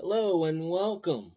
Hello 0.00 0.44
and 0.44 0.70
welcome. 0.70 1.32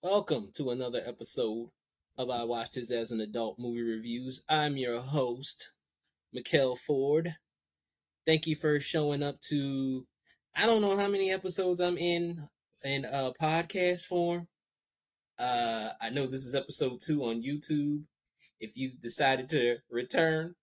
Welcome 0.00 0.50
to 0.54 0.70
another 0.70 1.00
episode 1.04 1.68
of 2.16 2.30
I 2.30 2.44
Watched 2.44 2.76
This 2.76 2.92
as 2.92 3.10
an 3.10 3.20
Adult 3.20 3.58
Movie 3.58 3.82
Reviews. 3.82 4.44
I'm 4.48 4.76
your 4.76 5.00
host, 5.00 5.72
Mickell 6.32 6.78
Ford. 6.78 7.34
Thank 8.24 8.46
you 8.46 8.54
for 8.54 8.78
showing 8.78 9.24
up 9.24 9.40
to 9.48 10.06
I 10.54 10.64
don't 10.66 10.80
know 10.80 10.96
how 10.96 11.08
many 11.08 11.32
episodes 11.32 11.80
I'm 11.80 11.98
in 11.98 12.48
in 12.84 13.04
uh 13.04 13.32
podcast 13.42 14.04
form. 14.04 14.46
Uh 15.36 15.90
I 16.00 16.10
know 16.10 16.26
this 16.26 16.46
is 16.46 16.54
episode 16.54 17.00
two 17.04 17.24
on 17.24 17.42
YouTube. 17.42 18.04
If 18.60 18.76
you 18.76 18.92
decided 18.92 19.48
to 19.48 19.78
return, 19.90 20.54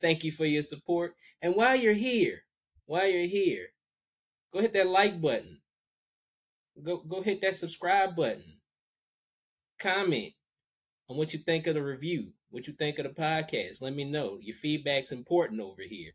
thank 0.00 0.22
you 0.22 0.30
for 0.30 0.46
your 0.46 0.62
support. 0.62 1.16
And 1.42 1.56
while 1.56 1.74
you're 1.74 1.94
here, 1.94 2.44
while 2.86 3.08
you're 3.10 3.26
here, 3.26 3.66
go 4.52 4.60
hit 4.60 4.72
that 4.74 4.86
like 4.86 5.20
button 5.20 5.58
Go 6.82 6.98
go 6.98 7.22
hit 7.22 7.40
that 7.42 7.56
subscribe 7.56 8.16
button. 8.16 8.42
Comment 9.78 10.32
on 11.08 11.16
what 11.16 11.32
you 11.32 11.38
think 11.38 11.66
of 11.66 11.74
the 11.74 11.82
review, 11.82 12.32
what 12.50 12.66
you 12.66 12.72
think 12.72 12.98
of 12.98 13.04
the 13.04 13.20
podcast. 13.20 13.82
Let 13.82 13.94
me 13.94 14.04
know. 14.04 14.38
Your 14.40 14.56
feedback's 14.56 15.12
important 15.12 15.60
over 15.60 15.82
here. 15.82 16.12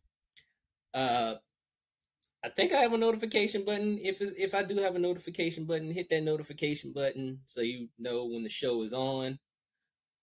Uh 0.94 1.36
I 2.44 2.50
think 2.50 2.72
I 2.72 2.78
have 2.78 2.94
a 2.94 2.98
notification 2.98 3.66
button. 3.66 4.00
If 4.02 4.22
if 4.22 4.56
I 4.56 4.64
do 4.64 4.78
have 4.78 4.96
a 4.96 5.00
notification 5.00 5.66
button, 5.66 5.92
hit 5.92 6.10
that 6.10 6.24
notification 6.24 6.94
button 6.94 7.42
so 7.46 7.62
you 7.62 7.90
know 7.98 8.28
when 8.28 8.44
the 8.44 8.50
show 8.50 8.82
is 8.84 8.94
on. 8.94 9.40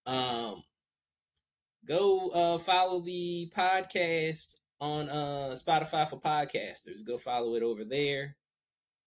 Um 0.07 0.63
go 1.87 2.31
uh 2.31 2.59
follow 2.59 3.01
the 3.01 3.53
podcast 3.57 4.57
on 4.81 5.09
uh 5.09 5.55
Spotify 5.55 6.09
for 6.09 6.21
podcasters. 6.21 7.07
Go 7.07 7.19
follow 7.19 7.55
it 7.55 7.63
over 7.63 7.85
there. 7.85 8.37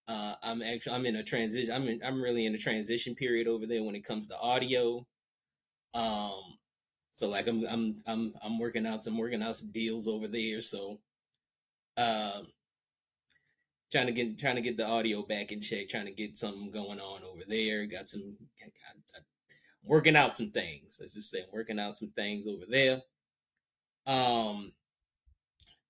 Uh, 0.09 0.33
I'm 0.41 0.63
actually 0.63 0.95
I'm 0.95 1.05
in 1.05 1.17
a 1.17 1.23
transition. 1.23 1.71
I'm 1.71 1.87
in, 1.87 2.01
I'm 2.03 2.19
really 2.19 2.47
in 2.47 2.55
a 2.55 2.57
transition 2.57 3.13
period 3.13 3.47
over 3.47 3.67
there 3.67 3.83
when 3.83 3.93
it 3.93 4.03
comes 4.03 4.27
to 4.29 4.39
audio. 4.39 5.05
Um, 5.93 6.57
so 7.11 7.29
like 7.29 7.47
I'm 7.47 7.63
I'm 7.69 7.95
I'm 8.07 8.33
I'm 8.41 8.57
working 8.57 8.87
out 8.87 9.03
some 9.03 9.19
working 9.19 9.43
out 9.43 9.53
some 9.53 9.71
deals 9.71 10.07
over 10.07 10.27
there. 10.27 10.61
So, 10.61 10.99
um, 11.97 12.47
trying 13.91 14.07
to 14.07 14.11
get 14.11 14.39
trying 14.39 14.55
to 14.55 14.61
get 14.61 14.77
the 14.77 14.87
audio 14.87 15.21
back 15.21 15.51
in 15.51 15.61
check. 15.61 15.89
Trying 15.89 16.07
to 16.07 16.11
get 16.11 16.35
something 16.35 16.71
going 16.71 16.99
on 16.99 17.21
over 17.23 17.43
there. 17.47 17.85
Got 17.85 18.09
some 18.09 18.35
working 19.83 20.15
out 20.15 20.35
some 20.35 20.49
things. 20.49 20.97
Let's 20.99 21.13
just 21.13 21.29
say 21.29 21.41
I'm 21.41 21.53
working 21.53 21.79
out 21.79 21.93
some 21.93 22.09
things 22.09 22.47
over 22.47 22.65
there. 22.67 22.99
Um, 24.07 24.73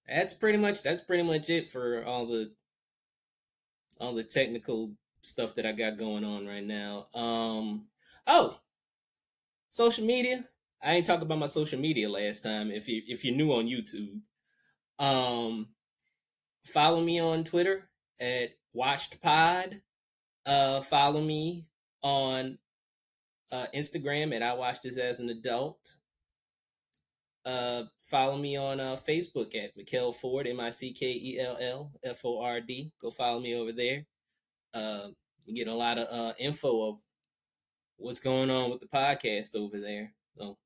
that's 0.06 0.34
pretty 0.34 0.58
much 0.58 0.84
that's 0.84 1.04
pretty 1.04 1.24
much 1.24 1.50
it 1.50 1.70
for 1.70 2.04
all 2.04 2.26
the 2.26 2.52
all 4.00 4.14
the 4.14 4.24
technical 4.24 4.92
stuff 5.22 5.56
that 5.56 5.66
I 5.66 5.72
got 5.72 5.98
going 5.98 6.24
on 6.24 6.48
right 6.48 6.64
now. 6.64 7.06
Um, 7.14 7.88
oh, 8.28 8.58
social 9.70 10.06
media. 10.06 10.44
I 10.82 10.96
ain't 10.96 11.06
talk 11.06 11.22
about 11.22 11.40
my 11.40 11.46
social 11.46 11.80
media 11.80 12.10
last 12.10 12.42
time. 12.42 12.72
If 12.72 12.88
you 12.88 13.02
if 13.08 13.26
you're 13.26 13.36
new 13.36 13.52
on 13.52 13.68
YouTube, 13.68 14.22
um, 14.98 15.68
follow 16.66 17.02
me 17.02 17.20
on 17.20 17.44
Twitter 17.44 17.90
at 18.20 18.52
Watched 18.74 19.22
Pod. 19.22 19.82
Uh, 20.46 20.80
follow 20.82 21.22
me 21.22 21.66
on 22.02 22.58
uh, 23.52 23.66
Instagram 23.76 24.34
at 24.34 24.42
I 24.42 24.54
Watched 24.54 24.84
This 24.84 24.98
as 24.98 25.20
an 25.20 25.30
Adult. 25.30 25.96
Uh, 27.46 27.84
follow 28.10 28.38
me 28.38 28.58
on 28.58 28.80
uh, 28.80 28.98
Facebook 29.08 29.56
at 29.56 29.78
Mickell 29.78 30.14
Ford, 30.14 30.48
M 30.48 30.60
I 30.60 30.72
C 30.72 30.92
K 30.92 31.12
E 31.12 31.40
L 31.40 31.58
L 31.62 31.92
F 32.04 32.22
O 32.26 32.42
R 32.42 32.60
D. 32.60 32.92
Go 33.02 33.10
follow 33.10 33.40
me 33.40 33.56
over 33.56 33.72
there. 33.72 34.06
Uh, 34.74 35.10
you 35.46 35.56
get 35.56 35.72
a 35.72 35.76
lot 35.76 35.98
of 35.98 36.08
uh, 36.12 36.34
info 36.40 36.90
of 36.90 37.00
what's 37.98 38.20
going 38.20 38.50
on 38.50 38.70
with 38.70 38.80
the 38.80 38.88
podcast 38.88 39.56
over 39.56 39.80
there. 39.80 40.14
So 40.38 40.58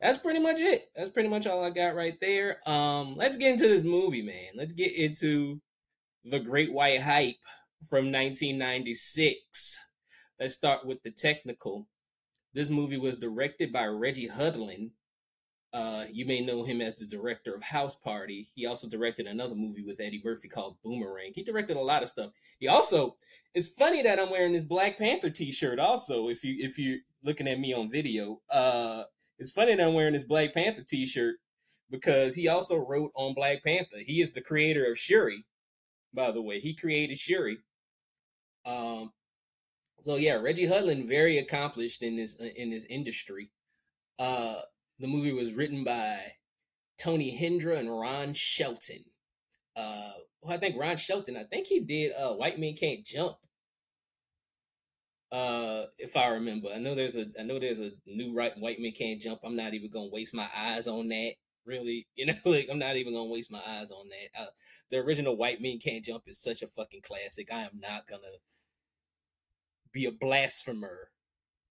that's 0.00 0.18
pretty 0.18 0.40
much 0.40 0.60
it. 0.60 0.82
That's 0.94 1.10
pretty 1.10 1.28
much 1.28 1.46
all 1.46 1.64
I 1.64 1.70
got 1.70 1.94
right 1.94 2.18
there. 2.20 2.58
Um, 2.66 3.16
let's 3.16 3.36
get 3.36 3.52
into 3.52 3.68
this 3.68 3.84
movie, 3.84 4.22
man. 4.22 4.52
Let's 4.54 4.72
get 4.72 4.92
into 4.96 5.60
the 6.24 6.40
Great 6.40 6.72
White 6.72 7.00
Hype 7.00 7.36
from 7.88 8.12
1996. 8.12 9.78
Let's 10.38 10.54
start 10.54 10.84
with 10.84 11.02
the 11.02 11.10
technical. 11.10 11.86
This 12.52 12.70
movie 12.70 12.98
was 12.98 13.18
directed 13.18 13.72
by 13.72 13.86
Reggie 13.86 14.28
Hudlin 14.28 14.90
uh, 15.76 16.04
you 16.10 16.24
may 16.24 16.40
know 16.40 16.62
him 16.62 16.80
as 16.80 16.94
the 16.94 17.06
director 17.06 17.54
of 17.54 17.62
House 17.62 17.96
Party. 17.96 18.48
He 18.54 18.64
also 18.64 18.88
directed 18.88 19.26
another 19.26 19.54
movie 19.54 19.82
with 19.82 20.00
Eddie 20.00 20.22
Murphy 20.24 20.48
called 20.48 20.78
Boomerang. 20.82 21.32
He 21.34 21.42
directed 21.42 21.76
a 21.76 21.80
lot 21.80 22.02
of 22.02 22.08
stuff. 22.08 22.30
He 22.58 22.66
also 22.66 23.14
it's 23.54 23.68
funny 23.68 24.00
that 24.00 24.18
I'm 24.18 24.30
wearing 24.30 24.54
this 24.54 24.64
Black 24.64 24.96
Panther 24.96 25.28
T-shirt. 25.28 25.78
Also, 25.78 26.30
if 26.30 26.42
you 26.42 26.56
if 26.58 26.78
you're 26.78 27.00
looking 27.22 27.46
at 27.46 27.60
me 27.60 27.74
on 27.74 27.90
video, 27.90 28.40
uh, 28.50 29.02
it's 29.38 29.50
funny 29.50 29.74
that 29.74 29.86
I'm 29.86 29.92
wearing 29.92 30.14
this 30.14 30.24
Black 30.24 30.54
Panther 30.54 30.82
T-shirt 30.82 31.36
because 31.90 32.34
he 32.34 32.48
also 32.48 32.78
wrote 32.78 33.12
on 33.14 33.34
Black 33.34 33.62
Panther. 33.62 33.98
He 33.98 34.22
is 34.22 34.32
the 34.32 34.40
creator 34.40 34.90
of 34.90 34.98
Shuri, 34.98 35.44
by 36.14 36.30
the 36.30 36.40
way. 36.40 36.58
He 36.58 36.74
created 36.74 37.18
Shuri. 37.18 37.58
Um, 38.64 39.12
so 40.00 40.16
yeah, 40.16 40.36
Reggie 40.36 40.66
Hudlin 40.66 41.06
very 41.06 41.36
accomplished 41.36 42.02
in 42.02 42.16
this 42.16 42.34
in 42.56 42.70
this 42.70 42.86
industry. 42.86 43.50
Uh, 44.18 44.54
the 44.98 45.08
movie 45.08 45.32
was 45.32 45.54
written 45.54 45.84
by 45.84 46.18
Tony 46.98 47.36
Hendra 47.38 47.78
and 47.78 47.90
Ron 47.90 48.32
Shelton. 48.34 49.04
Uh, 49.76 50.12
well, 50.42 50.54
I 50.54 50.58
think 50.58 50.76
Ron 50.78 50.96
Shelton. 50.96 51.36
I 51.36 51.44
think 51.44 51.66
he 51.66 51.80
did 51.80 52.12
uh, 52.12 52.32
White 52.34 52.58
Men 52.58 52.74
Can't 52.74 53.04
Jump. 53.04 53.36
Uh, 55.32 55.82
if 55.98 56.16
I 56.16 56.28
remember, 56.28 56.68
I 56.74 56.78
know 56.78 56.94
there's 56.94 57.16
a 57.16 57.26
I 57.38 57.42
know 57.42 57.58
there's 57.58 57.80
a 57.80 57.90
new 58.06 58.34
right 58.34 58.56
White 58.58 58.80
Men 58.80 58.92
Can't 58.92 59.20
Jump. 59.20 59.40
I'm 59.44 59.56
not 59.56 59.74
even 59.74 59.90
gonna 59.90 60.10
waste 60.10 60.34
my 60.34 60.48
eyes 60.56 60.86
on 60.88 61.08
that. 61.08 61.32
Really, 61.66 62.06
you 62.14 62.26
know, 62.26 62.34
like 62.44 62.68
I'm 62.70 62.78
not 62.78 62.96
even 62.96 63.12
gonna 63.12 63.30
waste 63.30 63.52
my 63.52 63.62
eyes 63.66 63.90
on 63.90 64.08
that. 64.08 64.40
Uh, 64.40 64.50
the 64.90 64.98
original 64.98 65.36
White 65.36 65.60
Men 65.60 65.78
Can't 65.78 66.04
Jump 66.04 66.22
is 66.26 66.40
such 66.40 66.62
a 66.62 66.68
fucking 66.68 67.02
classic. 67.02 67.52
I 67.52 67.62
am 67.62 67.80
not 67.80 68.06
gonna 68.06 68.22
be 69.92 70.06
a 70.06 70.12
blasphemer 70.12 71.10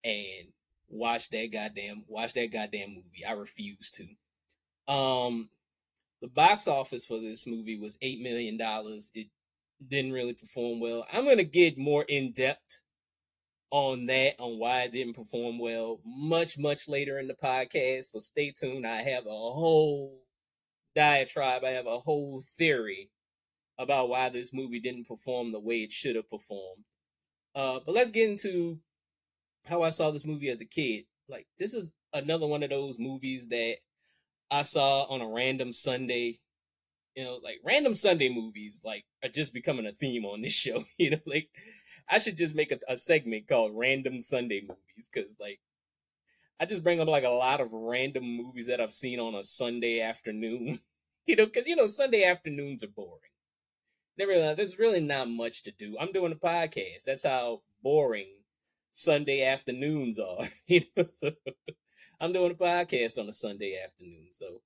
and 0.03 0.47
watch 0.89 1.29
that 1.29 1.51
goddamn 1.51 2.03
watch 2.07 2.33
that 2.33 2.51
goddamn 2.51 2.89
movie. 2.89 3.25
I 3.27 3.33
refuse 3.33 3.91
to. 3.91 4.93
Um 4.93 5.49
the 6.21 6.27
box 6.27 6.67
office 6.67 7.05
for 7.05 7.19
this 7.19 7.45
movie 7.45 7.79
was 7.79 7.97
eight 8.01 8.21
million 8.21 8.57
dollars. 8.57 9.11
It 9.15 9.27
didn't 9.87 10.13
really 10.13 10.33
perform 10.33 10.79
well. 10.79 11.05
I'm 11.11 11.25
gonna 11.25 11.43
get 11.43 11.77
more 11.77 12.05
in 12.07 12.31
depth 12.31 12.81
on 13.71 14.05
that, 14.05 14.35
on 14.39 14.57
why 14.57 14.83
it 14.83 14.91
didn't 14.91 15.15
perform 15.15 15.59
well, 15.59 15.99
much, 16.05 16.57
much 16.57 16.87
later 16.87 17.19
in 17.19 17.27
the 17.27 17.33
podcast. 17.33 18.05
So 18.05 18.19
stay 18.19 18.51
tuned. 18.51 18.87
I 18.87 19.01
have 19.01 19.25
a 19.25 19.29
whole 19.29 20.25
diatribe, 20.95 21.63
I 21.63 21.71
have 21.71 21.87
a 21.87 21.99
whole 21.99 22.41
theory 22.57 23.11
about 23.77 24.07
why 24.09 24.29
this 24.29 24.53
movie 24.53 24.79
didn't 24.79 25.07
perform 25.07 25.51
the 25.51 25.59
way 25.59 25.83
it 25.83 25.91
should 25.91 26.15
have 26.15 26.29
performed. 26.29 26.85
Uh, 27.53 27.79
but 27.85 27.93
let's 27.93 28.11
get 28.11 28.29
into 28.29 28.79
how 29.67 29.81
I 29.81 29.89
saw 29.89 30.11
this 30.11 30.25
movie 30.25 30.49
as 30.49 30.61
a 30.61 30.65
kid. 30.65 31.05
Like 31.27 31.47
this 31.57 31.73
is 31.73 31.91
another 32.13 32.47
one 32.47 32.63
of 32.63 32.69
those 32.69 32.99
movies 32.99 33.47
that 33.49 33.77
I 34.51 34.61
saw 34.61 35.03
on 35.03 35.21
a 35.21 35.27
random 35.27 35.73
Sunday. 35.73 36.39
You 37.15 37.23
know, 37.23 37.39
like 37.43 37.59
random 37.63 37.93
Sunday 37.93 38.29
movies, 38.29 38.81
like 38.85 39.05
are 39.23 39.29
just 39.29 39.53
becoming 39.53 39.85
a 39.85 39.91
theme 39.91 40.25
on 40.25 40.41
this 40.41 40.53
show. 40.65 40.81
You 40.97 41.11
know, 41.11 41.19
like 41.25 41.49
I 42.07 42.19
should 42.19 42.37
just 42.37 42.55
make 42.55 42.71
a, 42.71 42.79
a 42.87 42.97
segment 42.97 43.47
called 43.47 43.71
Random 43.75 44.21
Sunday 44.21 44.61
Movies 44.61 45.09
because, 45.11 45.37
like, 45.39 45.59
I 46.59 46.65
just 46.65 46.83
bring 46.83 46.99
up 46.99 47.07
like 47.07 47.23
a 47.23 47.29
lot 47.29 47.61
of 47.61 47.73
random 47.73 48.23
movies 48.23 48.67
that 48.67 48.79
I've 48.79 48.91
seen 48.91 49.19
on 49.19 49.35
a 49.35 49.43
Sunday 49.43 50.01
afternoon. 50.01 50.79
you 51.25 51.35
know, 51.35 51.45
because 51.45 51.65
you 51.65 51.75
know 51.75 51.87
Sunday 51.87 52.23
afternoons 52.23 52.83
are 52.83 52.89
boring. 52.89 53.19
Never, 54.17 54.55
there's 54.55 54.79
really 54.79 55.01
not 55.01 55.29
much 55.29 55.63
to 55.63 55.71
do. 55.71 55.97
I'm 55.99 56.13
doing 56.13 56.31
a 56.31 56.35
podcast. 56.35 57.03
That's 57.05 57.25
how 57.25 57.63
boring 57.81 58.27
Sunday 58.95 59.43
afternoons 59.43 60.19
are. 60.19 60.45
you 60.67 60.79
know, 60.95 61.05
so 61.11 61.31
I'm 62.21 62.31
doing 62.31 62.51
a 62.51 62.55
podcast 62.55 63.19
on 63.19 63.27
a 63.27 63.33
Sunday 63.33 63.77
afternoon, 63.83 64.27
so 64.31 64.61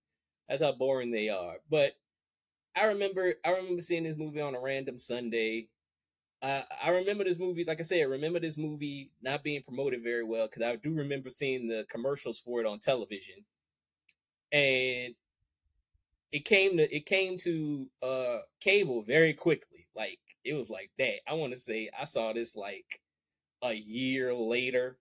that's 0.47 0.61
how 0.61 0.71
boring 0.71 1.09
they 1.09 1.29
are. 1.29 1.55
But 1.67 1.93
I 2.75 2.85
remember, 2.85 3.33
I 3.43 3.53
remember 3.53 3.81
seeing 3.81 4.03
this 4.03 4.17
movie 4.17 4.39
on 4.39 4.53
a 4.53 4.61
random 4.61 4.99
Sunday. 4.99 5.67
Uh, 6.43 6.61
I 6.81 6.91
remember 6.91 7.23
this 7.23 7.39
movie, 7.39 7.65
like 7.65 7.79
I 7.79 7.83
said, 7.83 8.01
I 8.01 8.05
remember 8.05 8.39
this 8.39 8.55
movie 8.55 9.11
not 9.23 9.43
being 9.43 9.63
promoted 9.63 10.03
very 10.03 10.23
well 10.23 10.45
because 10.45 10.61
I 10.61 10.75
do 10.75 10.93
remember 10.95 11.31
seeing 11.31 11.67
the 11.67 11.87
commercials 11.89 12.37
for 12.37 12.61
it 12.61 12.67
on 12.67 12.77
television, 12.77 13.43
and 14.51 15.15
it 16.31 16.45
came 16.45 16.77
to 16.77 16.95
it 16.95 17.07
came 17.07 17.35
to 17.39 17.89
uh 18.03 18.37
cable 18.61 19.01
very 19.01 19.33
quickly. 19.33 19.87
Like 19.95 20.19
it 20.43 20.53
was 20.53 20.69
like 20.69 20.91
that. 20.99 21.27
I 21.27 21.33
want 21.33 21.53
to 21.53 21.59
say 21.59 21.89
I 21.99 22.05
saw 22.05 22.31
this 22.31 22.55
like 22.55 23.01
a 23.61 23.73
year 23.73 24.33
later 24.33 24.97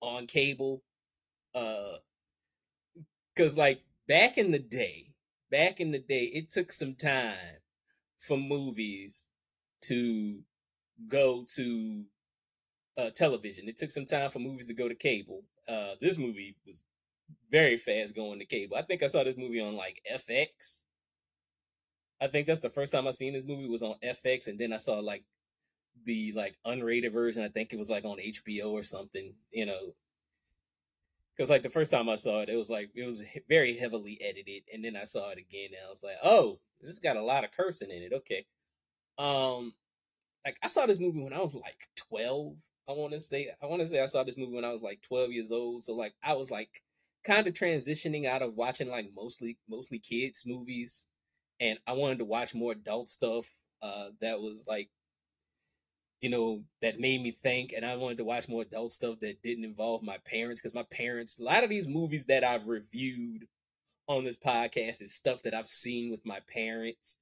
on 0.00 0.26
cable. 0.26 0.82
Uh, 1.54 1.96
cause 3.36 3.56
like 3.56 3.82
back 4.08 4.38
in 4.38 4.50
the 4.50 4.58
day, 4.58 5.12
back 5.50 5.80
in 5.80 5.90
the 5.90 5.98
day, 5.98 6.24
it 6.24 6.50
took 6.50 6.72
some 6.72 6.94
time 6.94 7.36
for 8.18 8.36
movies 8.36 9.30
to 9.82 10.40
go 11.08 11.44
to 11.54 12.04
uh, 12.98 13.10
television. 13.10 13.68
It 13.68 13.76
took 13.76 13.90
some 13.90 14.06
time 14.06 14.30
for 14.30 14.38
movies 14.38 14.66
to 14.66 14.74
go 14.74 14.88
to 14.88 14.94
cable. 14.94 15.44
Uh, 15.68 15.94
this 16.00 16.18
movie 16.18 16.56
was 16.66 16.84
very 17.50 17.76
fast 17.76 18.14
going 18.14 18.38
to 18.38 18.44
cable. 18.44 18.76
I 18.76 18.82
think 18.82 19.02
I 19.02 19.06
saw 19.06 19.24
this 19.24 19.36
movie 19.36 19.60
on 19.60 19.76
like 19.76 20.02
FX. 20.10 20.82
I 22.20 22.28
think 22.28 22.46
that's 22.46 22.60
the 22.60 22.70
first 22.70 22.92
time 22.92 23.06
I 23.06 23.10
seen 23.10 23.34
this 23.34 23.44
movie 23.44 23.68
was 23.68 23.82
on 23.82 23.96
FX, 24.02 24.48
and 24.48 24.58
then 24.58 24.72
I 24.72 24.78
saw 24.78 25.00
like 25.00 25.22
the 26.04 26.32
like 26.32 26.56
unrated 26.66 27.12
version. 27.12 27.42
I 27.42 27.48
think 27.48 27.72
it 27.72 27.78
was 27.78 27.90
like 27.90 28.04
on 28.04 28.18
HBO 28.18 28.72
or 28.72 28.82
something. 28.82 29.34
You 29.50 29.66
know, 29.66 29.94
because 31.36 31.50
like 31.50 31.62
the 31.62 31.70
first 31.70 31.90
time 31.90 32.08
I 32.08 32.16
saw 32.16 32.40
it, 32.40 32.48
it 32.48 32.56
was 32.56 32.70
like 32.70 32.90
it 32.94 33.04
was 33.04 33.22
very 33.48 33.76
heavily 33.76 34.18
edited, 34.22 34.62
and 34.72 34.84
then 34.84 34.96
I 34.96 35.04
saw 35.04 35.30
it 35.30 35.38
again, 35.38 35.68
and 35.68 35.86
I 35.86 35.90
was 35.90 36.02
like, 36.02 36.16
oh, 36.24 36.58
this 36.80 36.98
got 36.98 37.16
a 37.16 37.22
lot 37.22 37.44
of 37.44 37.52
cursing 37.52 37.90
in 37.90 38.02
it. 38.02 38.12
Okay, 38.12 38.46
um, 39.18 39.74
like 40.44 40.56
I 40.62 40.68
saw 40.68 40.86
this 40.86 41.00
movie 41.00 41.22
when 41.22 41.32
I 41.32 41.40
was 41.40 41.54
like 41.54 41.88
twelve. 41.96 42.62
I 42.88 42.92
want 42.92 43.12
to 43.12 43.20
say 43.20 43.50
I 43.62 43.66
want 43.66 43.82
to 43.82 43.88
say 43.88 44.02
I 44.02 44.06
saw 44.06 44.22
this 44.22 44.38
movie 44.38 44.54
when 44.54 44.64
I 44.64 44.72
was 44.72 44.82
like 44.82 45.02
twelve 45.02 45.32
years 45.32 45.52
old. 45.52 45.84
So 45.84 45.94
like 45.94 46.14
I 46.22 46.34
was 46.34 46.50
like 46.50 46.82
kind 47.24 47.46
of 47.46 47.54
transitioning 47.54 48.26
out 48.26 48.42
of 48.42 48.54
watching 48.54 48.88
like 48.88 49.10
mostly 49.14 49.58
mostly 49.68 49.98
kids 49.98 50.44
movies, 50.46 51.08
and 51.60 51.78
I 51.86 51.92
wanted 51.92 52.18
to 52.18 52.24
watch 52.24 52.54
more 52.54 52.72
adult 52.72 53.08
stuff. 53.08 53.50
Uh, 53.82 54.08
that 54.20 54.40
was 54.40 54.66
like 54.66 54.88
you 56.20 56.30
know, 56.30 56.62
that 56.80 56.98
made 56.98 57.22
me 57.22 57.30
think. 57.30 57.72
And 57.76 57.84
I 57.84 57.96
wanted 57.96 58.18
to 58.18 58.24
watch 58.24 58.48
more 58.48 58.62
adult 58.62 58.92
stuff 58.92 59.20
that 59.20 59.42
didn't 59.42 59.64
involve 59.64 60.02
my 60.02 60.18
parents 60.24 60.60
because 60.60 60.74
my 60.74 60.84
parents, 60.90 61.38
a 61.38 61.44
lot 61.44 61.64
of 61.64 61.70
these 61.70 61.88
movies 61.88 62.26
that 62.26 62.44
I've 62.44 62.66
reviewed 62.66 63.46
on 64.08 64.24
this 64.24 64.36
podcast 64.36 65.02
is 65.02 65.14
stuff 65.14 65.42
that 65.42 65.54
I've 65.54 65.66
seen 65.66 66.10
with 66.10 66.24
my 66.24 66.40
parents. 66.52 67.20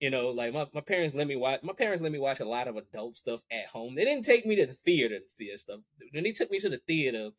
You 0.00 0.10
know, 0.10 0.30
like 0.30 0.54
my, 0.54 0.66
my 0.72 0.80
parents 0.80 1.14
let 1.16 1.26
me 1.26 1.34
watch 1.34 1.60
my 1.64 1.72
parents 1.72 2.02
let 2.02 2.12
me 2.12 2.20
watch 2.20 2.38
a 2.38 2.44
lot 2.44 2.68
of 2.68 2.76
adult 2.76 3.16
stuff 3.16 3.40
at 3.50 3.66
home. 3.66 3.94
They 3.94 4.04
didn't 4.04 4.24
take 4.24 4.46
me 4.46 4.54
to 4.56 4.66
the 4.66 4.72
theater 4.72 5.18
to 5.18 5.28
see 5.28 5.50
that 5.50 5.58
stuff. 5.58 5.80
When 6.12 6.22
they 6.22 6.32
took 6.32 6.50
me 6.50 6.60
to 6.60 6.68
the 6.68 6.78
theater, 6.78 7.30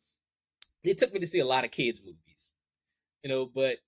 they 0.84 0.92
took 0.92 1.12
me 1.12 1.20
to 1.20 1.26
see 1.26 1.40
a 1.40 1.46
lot 1.46 1.64
of 1.64 1.70
kids' 1.70 2.02
movies. 2.04 2.54
You 3.22 3.30
know, 3.30 3.46
but 3.46 3.78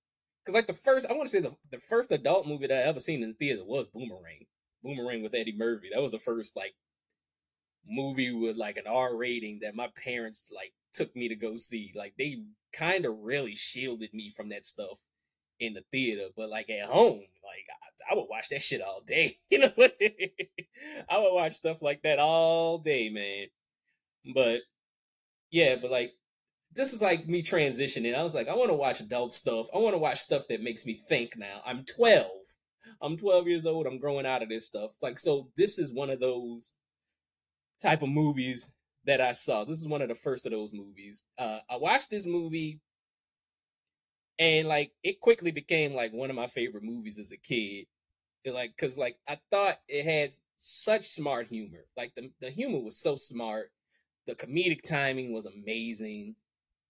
because 0.43 0.55
like 0.55 0.67
the 0.67 0.73
first 0.73 1.07
I 1.11 1.13
want 1.13 1.25
to 1.25 1.29
say 1.29 1.41
the, 1.41 1.55
the 1.71 1.79
first 1.79 2.13
adult 2.13 2.47
movie 2.47 2.67
that 2.67 2.85
I 2.85 2.89
ever 2.89 3.01
seen 3.01 3.23
in 3.23 3.31
the 3.31 3.35
theater 3.35 3.63
was 3.65 3.89
Boomerang. 3.89 4.47
Boomerang 4.83 5.23
with 5.23 5.35
Eddie 5.35 5.57
Murphy. 5.57 5.91
That 5.93 6.03
was 6.03 6.13
the 6.13 6.19
first 6.19 6.57
like 6.57 6.75
movie 7.87 8.33
with 8.33 8.57
like 8.57 8.77
an 8.77 8.87
R 8.87 9.17
rating 9.17 9.61
that 9.63 9.75
my 9.75 9.89
parents 10.03 10.53
like 10.55 10.73
took 10.93 11.15
me 11.17 11.29
to 11.29 11.37
go 11.37 11.57
see. 11.57 11.93
Like 11.95 12.15
they 12.19 12.43
kind 12.73 13.05
of 13.05 13.19
really 13.21 13.55
shielded 13.55 14.13
me 14.13 14.33
from 14.37 14.51
that 14.51 14.67
stuff 14.67 14.99
in 15.61 15.75
the 15.75 15.85
theater, 15.93 16.29
but 16.37 16.51
like 16.51 16.71
at 16.71 16.89
home, 16.89 17.21
like 17.45 17.67
I, 18.11 18.13
I 18.13 18.17
would 18.17 18.27
watch 18.29 18.49
that 18.51 18.63
shit 18.63 18.83
all 18.83 19.03
day. 19.07 19.35
You 19.51 19.59
know, 19.59 19.73
I 21.09 21.19
would 21.19 21.35
watch 21.35 21.53
stuff 21.55 21.83
like 21.83 22.03
that 22.03 22.19
all 22.19 22.79
day, 22.79 23.11
man. 23.11 23.47
But 24.35 24.63
yeah, 25.51 25.77
but 25.81 25.91
like 25.91 26.13
this 26.75 26.93
is 26.93 27.03
like 27.03 27.29
me 27.29 27.43
transitioning. 27.43 28.17
I 28.17 28.25
was 28.25 28.35
like, 28.35 28.49
I 28.49 28.57
want 28.57 28.71
to 28.71 28.77
watch 28.77 29.01
adult 29.01 29.33
stuff. 29.33 29.67
I 29.75 29.79
want 29.79 29.95
to 29.95 29.99
watch 29.99 30.21
stuff 30.21 30.49
that 30.49 30.63
makes 30.63 30.87
me 30.87 30.95
think 30.95 31.37
now. 31.37 31.61
I'm 31.67 31.85
12. 31.85 32.27
I'm 33.03 33.17
12 33.17 33.49
years 33.49 33.67
old. 33.67 33.87
I'm 33.87 33.99
growing 33.99 34.27
out 34.27 34.43
of 34.43 34.49
this 34.49 34.67
stuff. 34.67 34.91
It's 34.91 35.03
like, 35.03 35.19
so 35.19 35.49
this 35.57 35.79
is 35.79 35.93
one 35.93 36.11
of 36.11 36.21
those 36.21 36.77
type 37.81 38.03
of 38.03 38.09
movies 38.09 38.73
that 39.05 39.21
I 39.21 39.33
saw. 39.33 39.65
This 39.65 39.81
is 39.81 39.89
one 39.89 40.03
of 40.03 40.09
the 40.09 40.15
first 40.15 40.47
of 40.47 40.53
those 40.53 40.73
movies. 40.73 41.25
Uh, 41.37 41.59
I 41.69 41.77
watched 41.77 42.11
this 42.11 42.27
movie 42.27 42.81
and 44.39 44.69
like 44.69 44.93
it 45.03 45.21
quickly 45.21 45.51
became 45.51 45.95
like 45.95 46.13
one 46.13 46.31
of 46.31 46.37
my 46.37 46.47
favorite 46.47 46.85
movies 46.85 47.19
as 47.19 47.33
a 47.33 47.37
kid. 47.37 47.87
It, 48.45 48.55
like 48.55 48.77
cuz 48.77 48.99
like 48.99 49.17
I 49.29 49.39
thought 49.51 49.79
it 49.89 50.05
had 50.05 50.33
such 50.57 51.05
smart 51.05 51.49
humor. 51.49 51.85
Like 51.97 52.15
the 52.15 52.31
the 52.41 52.51
humor 52.51 52.81
was 52.81 52.99
so 52.99 53.15
smart. 53.15 53.71
The 54.27 54.35
comedic 54.35 54.83
timing 54.83 55.33
was 55.33 55.47
amazing. 55.47 56.37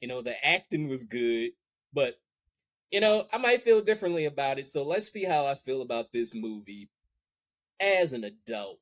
You 0.00 0.09
know, 0.09 0.23
the 0.23 0.47
acting 0.47 0.88
was 0.88 1.05
good, 1.05 1.53
but 1.93 2.17
you 2.93 3.00
know, 3.00 3.27
I 3.33 3.39
might 3.39 3.62
feel 3.62 3.81
differently 3.81 4.27
about 4.27 4.59
it. 4.59 4.69
So 4.69 4.85
let's 4.85 5.11
see 5.11 5.25
how 5.25 5.47
I 5.47 5.55
feel 5.55 5.81
about 5.81 6.12
this 6.12 6.35
movie 6.35 6.91
as 7.81 8.12
an 8.12 8.25
adult. 8.25 8.79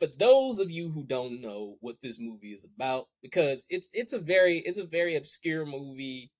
For 0.00 0.08
those 0.18 0.58
of 0.58 0.70
you 0.70 0.90
who 0.90 1.04
don't 1.04 1.40
know 1.40 1.76
what 1.80 2.02
this 2.02 2.18
movie 2.18 2.52
is 2.52 2.64
about 2.64 3.06
because 3.22 3.64
it's 3.70 3.88
it's 3.92 4.12
a 4.12 4.18
very 4.18 4.58
it's 4.58 4.78
a 4.78 4.84
very 4.84 5.14
obscure 5.14 5.64
movie. 5.64 6.32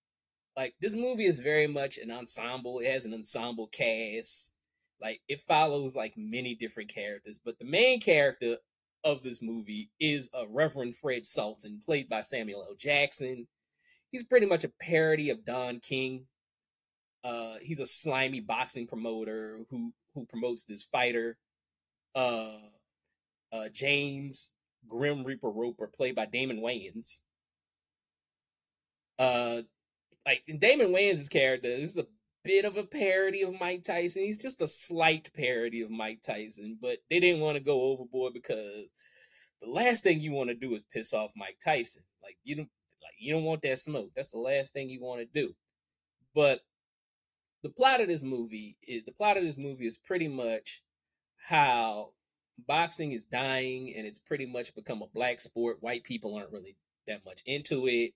Like 0.56 0.74
this 0.80 0.96
movie 0.96 1.26
is 1.26 1.38
very 1.38 1.68
much 1.68 1.98
an 1.98 2.10
ensemble 2.10 2.80
it 2.80 2.90
has 2.90 3.06
an 3.06 3.14
ensemble 3.14 3.68
cast. 3.68 4.54
Like 5.00 5.20
it 5.28 5.40
follows 5.42 5.94
like 5.94 6.14
many 6.16 6.56
different 6.56 6.92
characters 6.92 7.38
but 7.42 7.56
the 7.60 7.64
main 7.64 8.00
character 8.00 8.56
of 9.04 9.22
this 9.22 9.40
movie 9.40 9.88
is 10.00 10.28
a 10.34 10.44
reverend 10.48 10.96
fred 10.96 11.24
Sultan, 11.24 11.80
played 11.84 12.08
by 12.08 12.20
samuel 12.20 12.64
l. 12.68 12.74
Jackson 12.76 13.46
he's 14.10 14.24
pretty 14.24 14.46
much 14.46 14.64
a 14.64 14.72
parody 14.80 15.30
of 15.30 15.44
don 15.44 15.80
king 15.80 16.24
uh 17.24 17.54
he's 17.62 17.80
a 17.80 17.86
slimy 17.86 18.40
boxing 18.40 18.86
promoter 18.86 19.60
who 19.70 19.92
who 20.14 20.24
promotes 20.26 20.64
this 20.64 20.84
fighter 20.84 21.36
uh 22.14 22.56
uh, 23.52 23.68
James 23.72 24.52
Grim 24.86 25.24
Reaper 25.24 25.50
Roper, 25.50 25.86
played 25.86 26.14
by 26.14 26.26
Damon 26.26 26.60
Wayans. 26.60 27.20
Uh, 29.18 29.62
like 30.26 30.44
Damon 30.58 30.88
Wayans' 30.88 31.30
character 31.30 31.68
is 31.68 31.98
a 31.98 32.06
bit 32.44 32.64
of 32.64 32.76
a 32.76 32.84
parody 32.84 33.42
of 33.42 33.58
Mike 33.58 33.84
Tyson. 33.84 34.22
He's 34.22 34.40
just 34.40 34.62
a 34.62 34.66
slight 34.66 35.30
parody 35.34 35.82
of 35.82 35.90
Mike 35.90 36.20
Tyson, 36.22 36.78
but 36.80 36.98
they 37.10 37.20
didn't 37.20 37.40
want 37.40 37.56
to 37.56 37.64
go 37.64 37.82
overboard 37.82 38.34
because 38.34 38.90
the 39.60 39.68
last 39.68 40.02
thing 40.02 40.20
you 40.20 40.32
want 40.32 40.50
to 40.50 40.54
do 40.54 40.74
is 40.74 40.82
piss 40.92 41.12
off 41.12 41.32
Mike 41.36 41.58
Tyson. 41.62 42.02
Like 42.22 42.36
you 42.44 42.56
like 42.56 42.68
you 43.18 43.32
don't 43.32 43.44
want 43.44 43.62
that 43.62 43.78
smoke. 43.78 44.10
That's 44.14 44.32
the 44.32 44.38
last 44.38 44.72
thing 44.72 44.88
you 44.88 45.00
want 45.00 45.20
to 45.20 45.26
do. 45.26 45.54
But 46.34 46.60
the 47.62 47.70
plot 47.70 48.00
of 48.00 48.08
this 48.08 48.22
movie 48.22 48.76
is 48.86 49.04
the 49.04 49.12
plot 49.12 49.36
of 49.36 49.42
this 49.42 49.58
movie 49.58 49.86
is 49.86 49.96
pretty 49.96 50.28
much 50.28 50.82
how 51.36 52.12
boxing 52.66 53.12
is 53.12 53.24
dying 53.24 53.94
and 53.96 54.06
it's 54.06 54.18
pretty 54.18 54.46
much 54.46 54.74
become 54.74 55.02
a 55.02 55.08
black 55.08 55.40
sport. 55.40 55.78
White 55.80 56.04
people 56.04 56.34
aren't 56.34 56.52
really 56.52 56.76
that 57.06 57.24
much 57.24 57.42
into 57.46 57.86
it. 57.86 58.12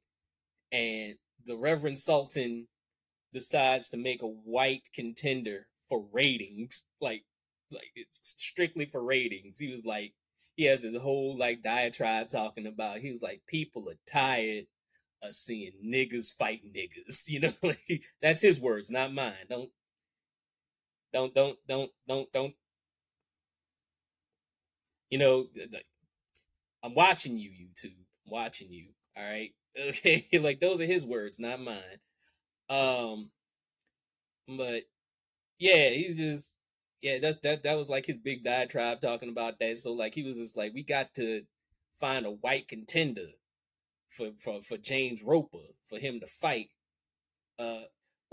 And 0.70 1.16
the 1.44 1.56
Reverend 1.56 1.98
Sultan 1.98 2.68
decides 3.32 3.88
to 3.90 3.96
make 3.96 4.22
a 4.22 4.26
white 4.26 4.82
contender 4.94 5.66
for 5.88 6.06
ratings. 6.12 6.86
Like 7.00 7.24
like 7.70 7.90
it's 7.94 8.20
strictly 8.22 8.86
for 8.86 9.02
ratings. 9.02 9.58
He 9.58 9.72
was 9.72 9.84
like 9.84 10.12
he 10.56 10.64
has 10.64 10.82
his 10.82 10.96
whole 10.96 11.36
like 11.36 11.62
diatribe 11.62 12.28
talking 12.28 12.66
about 12.66 12.98
he 12.98 13.10
was 13.10 13.22
like 13.22 13.42
people 13.46 13.88
are 13.88 13.98
tired 14.06 14.66
of 15.22 15.34
seeing 15.34 15.72
niggas 15.84 16.34
fight 16.34 16.62
niggas. 16.64 17.24
You 17.28 17.40
know, 17.40 17.52
like, 17.62 18.04
that's 18.20 18.42
his 18.42 18.60
words, 18.60 18.90
not 18.90 19.12
mine. 19.12 19.34
Don't 19.48 19.70
don't 21.12 21.34
don't 21.34 21.58
don't 21.68 21.90
don't 22.08 22.32
don't 22.32 22.54
you 25.10 25.18
know, 25.18 25.46
I'm 26.82 26.94
watching 26.94 27.36
you, 27.36 27.50
YouTube. 27.50 27.94
I'm 28.26 28.32
watching 28.32 28.72
you. 28.72 28.88
All 29.16 29.24
right. 29.24 29.50
Okay. 29.88 30.22
like 30.38 30.60
those 30.60 30.82
are 30.82 30.86
his 30.86 31.06
words, 31.06 31.38
not 31.38 31.58
mine. 31.58 31.98
Um, 32.68 33.30
but 34.46 34.82
yeah, 35.58 35.90
he's 35.90 36.16
just 36.16 36.58
yeah, 37.02 37.18
that's 37.20 37.38
that 37.38 37.62
that 37.64 37.78
was 37.78 37.90
like 37.90 38.06
his 38.06 38.18
big 38.18 38.44
diatribe 38.44 39.00
talking 39.00 39.30
about 39.30 39.58
that. 39.60 39.78
So 39.78 39.94
like 39.94 40.14
he 40.14 40.22
was 40.24 40.38
just 40.38 40.56
like, 40.56 40.74
we 40.74 40.82
got 40.84 41.14
to 41.14 41.42
find 42.00 42.26
a 42.26 42.30
white 42.30 42.68
contender 42.68 43.28
for 44.12 44.30
for 44.38 44.60
for 44.60 44.76
James 44.78 45.22
Roper 45.22 45.66
for 45.88 45.98
him 45.98 46.20
to 46.20 46.26
fight. 46.26 46.68
Uh 47.58 47.82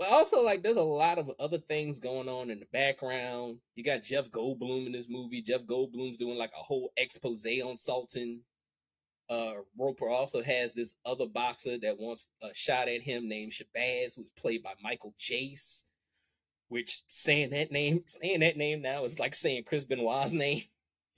but 0.00 0.08
also, 0.08 0.42
like, 0.42 0.62
there's 0.62 0.78
a 0.78 0.82
lot 0.82 1.18
of 1.18 1.30
other 1.38 1.58
things 1.58 2.00
going 2.00 2.26
on 2.26 2.48
in 2.48 2.58
the 2.58 2.66
background. 2.72 3.58
You 3.74 3.84
got 3.84 4.02
Jeff 4.02 4.30
Goldblum 4.30 4.86
in 4.86 4.92
this 4.92 5.10
movie. 5.10 5.42
Jeff 5.42 5.66
Goldblum's 5.66 6.16
doing 6.16 6.38
like 6.38 6.52
a 6.58 6.62
whole 6.62 6.90
expose 6.96 7.44
on 7.62 7.76
Sultan. 7.76 8.40
Uh, 9.28 9.56
Roper 9.78 10.08
also 10.08 10.42
has 10.42 10.72
this 10.72 10.98
other 11.04 11.26
boxer 11.26 11.76
that 11.80 11.98
wants 11.98 12.30
a 12.42 12.48
shot 12.54 12.88
at 12.88 13.02
him 13.02 13.28
named 13.28 13.52
Shabazz, 13.52 14.16
who's 14.16 14.30
played 14.30 14.62
by 14.62 14.72
Michael 14.82 15.14
Jace. 15.20 15.84
Which 16.68 17.02
saying 17.06 17.50
that 17.50 17.70
name, 17.70 18.04
saying 18.06 18.40
that 18.40 18.56
name 18.56 18.80
now 18.80 19.04
is 19.04 19.20
like 19.20 19.34
saying 19.34 19.64
Chris 19.66 19.84
Benoit's 19.84 20.32
name. 20.32 20.62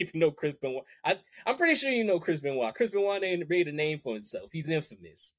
If 0.02 0.14
you 0.14 0.20
know 0.20 0.30
Chris 0.30 0.56
Benoit, 0.56 0.84
I, 1.04 1.18
I'm 1.46 1.56
pretty 1.56 1.74
sure 1.74 1.90
you 1.90 2.04
know 2.04 2.20
Chris 2.20 2.40
Benoit. 2.40 2.74
Chris 2.74 2.90
Benoit 2.90 3.22
made 3.48 3.68
a 3.68 3.72
name 3.72 4.00
for 4.00 4.14
himself. 4.14 4.50
He's 4.52 4.68
infamous. 4.68 5.36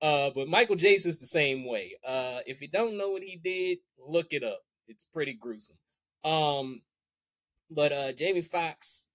Uh, 0.00 0.30
but 0.34 0.48
Michael 0.48 0.76
Jace 0.76 1.06
is 1.06 1.20
the 1.20 1.26
same 1.26 1.64
way. 1.64 1.96
Uh, 2.06 2.40
if 2.46 2.60
you 2.60 2.68
don't 2.68 2.98
know 2.98 3.10
what 3.10 3.22
he 3.22 3.36
did, 3.36 3.78
look 3.98 4.32
it 4.32 4.42
up. 4.42 4.60
It's 4.88 5.04
pretty 5.04 5.32
gruesome. 5.32 5.78
Um, 6.24 6.82
but 7.70 7.92
uh, 7.92 8.12
Jamie 8.12 8.40
Foxx 8.40 9.06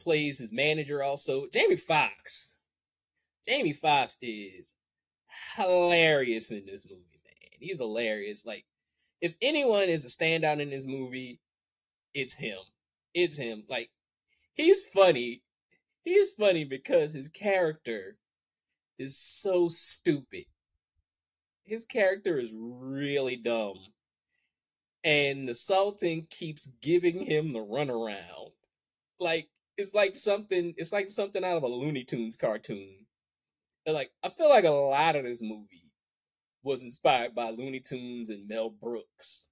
plays 0.00 0.38
his 0.38 0.52
manager 0.52 1.02
also. 1.02 1.46
Jamie 1.52 1.76
Foxx, 1.76 2.56
Jamie 3.46 3.72
Foxx 3.72 4.18
is 4.20 4.74
hilarious 5.56 6.50
in 6.50 6.66
this 6.66 6.86
movie, 6.88 7.20
man. 7.24 7.50
He's 7.58 7.78
hilarious. 7.78 8.44
Like, 8.44 8.64
if 9.20 9.36
anyone 9.40 9.88
is 9.88 10.04
a 10.04 10.08
standout 10.08 10.60
in 10.60 10.70
this 10.70 10.86
movie, 10.86 11.40
it's 12.12 12.34
him. 12.34 12.58
It's 13.14 13.38
him. 13.38 13.64
Like, 13.68 13.90
he's 14.58 14.84
funny. 14.84 15.42
He's 16.04 16.32
funny 16.32 16.64
because 16.64 17.14
his 17.14 17.28
character 17.28 18.18
is 18.98 19.16
so 19.16 19.68
stupid. 19.68 20.44
His 21.64 21.84
character 21.84 22.38
is 22.38 22.52
really 22.54 23.36
dumb. 23.36 23.78
And 25.04 25.48
the 25.48 25.54
Sultan 25.54 26.26
keeps 26.28 26.68
giving 26.82 27.18
him 27.18 27.52
the 27.52 27.60
runaround. 27.60 28.52
Like 29.20 29.48
it's 29.76 29.94
like 29.94 30.16
something 30.16 30.74
it's 30.76 30.92
like 30.92 31.08
something 31.08 31.44
out 31.44 31.56
of 31.56 31.62
a 31.62 31.68
Looney 31.68 32.04
Tunes 32.04 32.36
cartoon. 32.36 33.06
And 33.86 33.94
like 33.94 34.10
I 34.22 34.28
feel 34.28 34.48
like 34.48 34.64
a 34.64 34.70
lot 34.70 35.16
of 35.16 35.24
this 35.24 35.42
movie 35.42 35.90
was 36.62 36.82
inspired 36.82 37.34
by 37.34 37.50
Looney 37.50 37.80
Tunes 37.80 38.28
and 38.28 38.48
Mel 38.48 38.70
Brooks. 38.70 39.50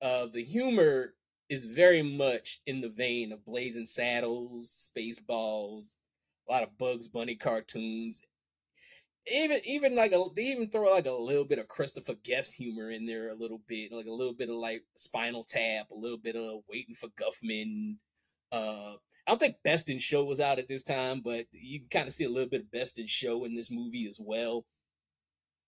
Uh, 0.00 0.26
the 0.32 0.42
humor 0.42 1.14
is 1.50 1.64
very 1.64 2.00
much 2.00 2.60
in 2.64 2.80
the 2.80 2.88
vein 2.88 3.32
of 3.32 3.44
Blazing 3.44 3.84
Saddles, 3.84 4.90
Spaceballs, 4.96 5.96
a 6.48 6.52
lot 6.52 6.62
of 6.62 6.78
Bugs 6.78 7.08
Bunny 7.08 7.34
cartoons. 7.34 8.22
Even 9.30 9.58
even 9.66 9.94
like 9.96 10.12
a 10.12 10.24
they 10.34 10.44
even 10.44 10.70
throw 10.70 10.90
like 10.90 11.06
a 11.06 11.12
little 11.12 11.44
bit 11.44 11.58
of 11.58 11.68
Christopher 11.68 12.14
Guest 12.24 12.54
humor 12.54 12.90
in 12.90 13.04
there 13.04 13.28
a 13.28 13.34
little 13.34 13.60
bit, 13.66 13.92
like 13.92 14.06
a 14.06 14.12
little 14.12 14.32
bit 14.32 14.48
of 14.48 14.56
like 14.56 14.82
Spinal 14.94 15.44
Tap, 15.44 15.90
a 15.90 15.94
little 15.94 16.16
bit 16.16 16.36
of 16.36 16.62
Waiting 16.70 16.94
for 16.94 17.08
Guffman. 17.08 17.96
Uh, 18.52 18.94
I 19.26 19.30
don't 19.30 19.38
think 19.38 19.56
Best 19.62 19.90
in 19.90 19.98
Show 19.98 20.24
was 20.24 20.40
out 20.40 20.58
at 20.58 20.68
this 20.68 20.84
time, 20.84 21.20
but 21.22 21.46
you 21.52 21.80
can 21.80 21.88
kind 21.88 22.08
of 22.08 22.14
see 22.14 22.24
a 22.24 22.30
little 22.30 22.48
bit 22.48 22.62
of 22.62 22.70
Best 22.70 22.98
in 22.98 23.06
Show 23.06 23.44
in 23.44 23.54
this 23.54 23.70
movie 23.70 24.06
as 24.08 24.18
well. 24.22 24.64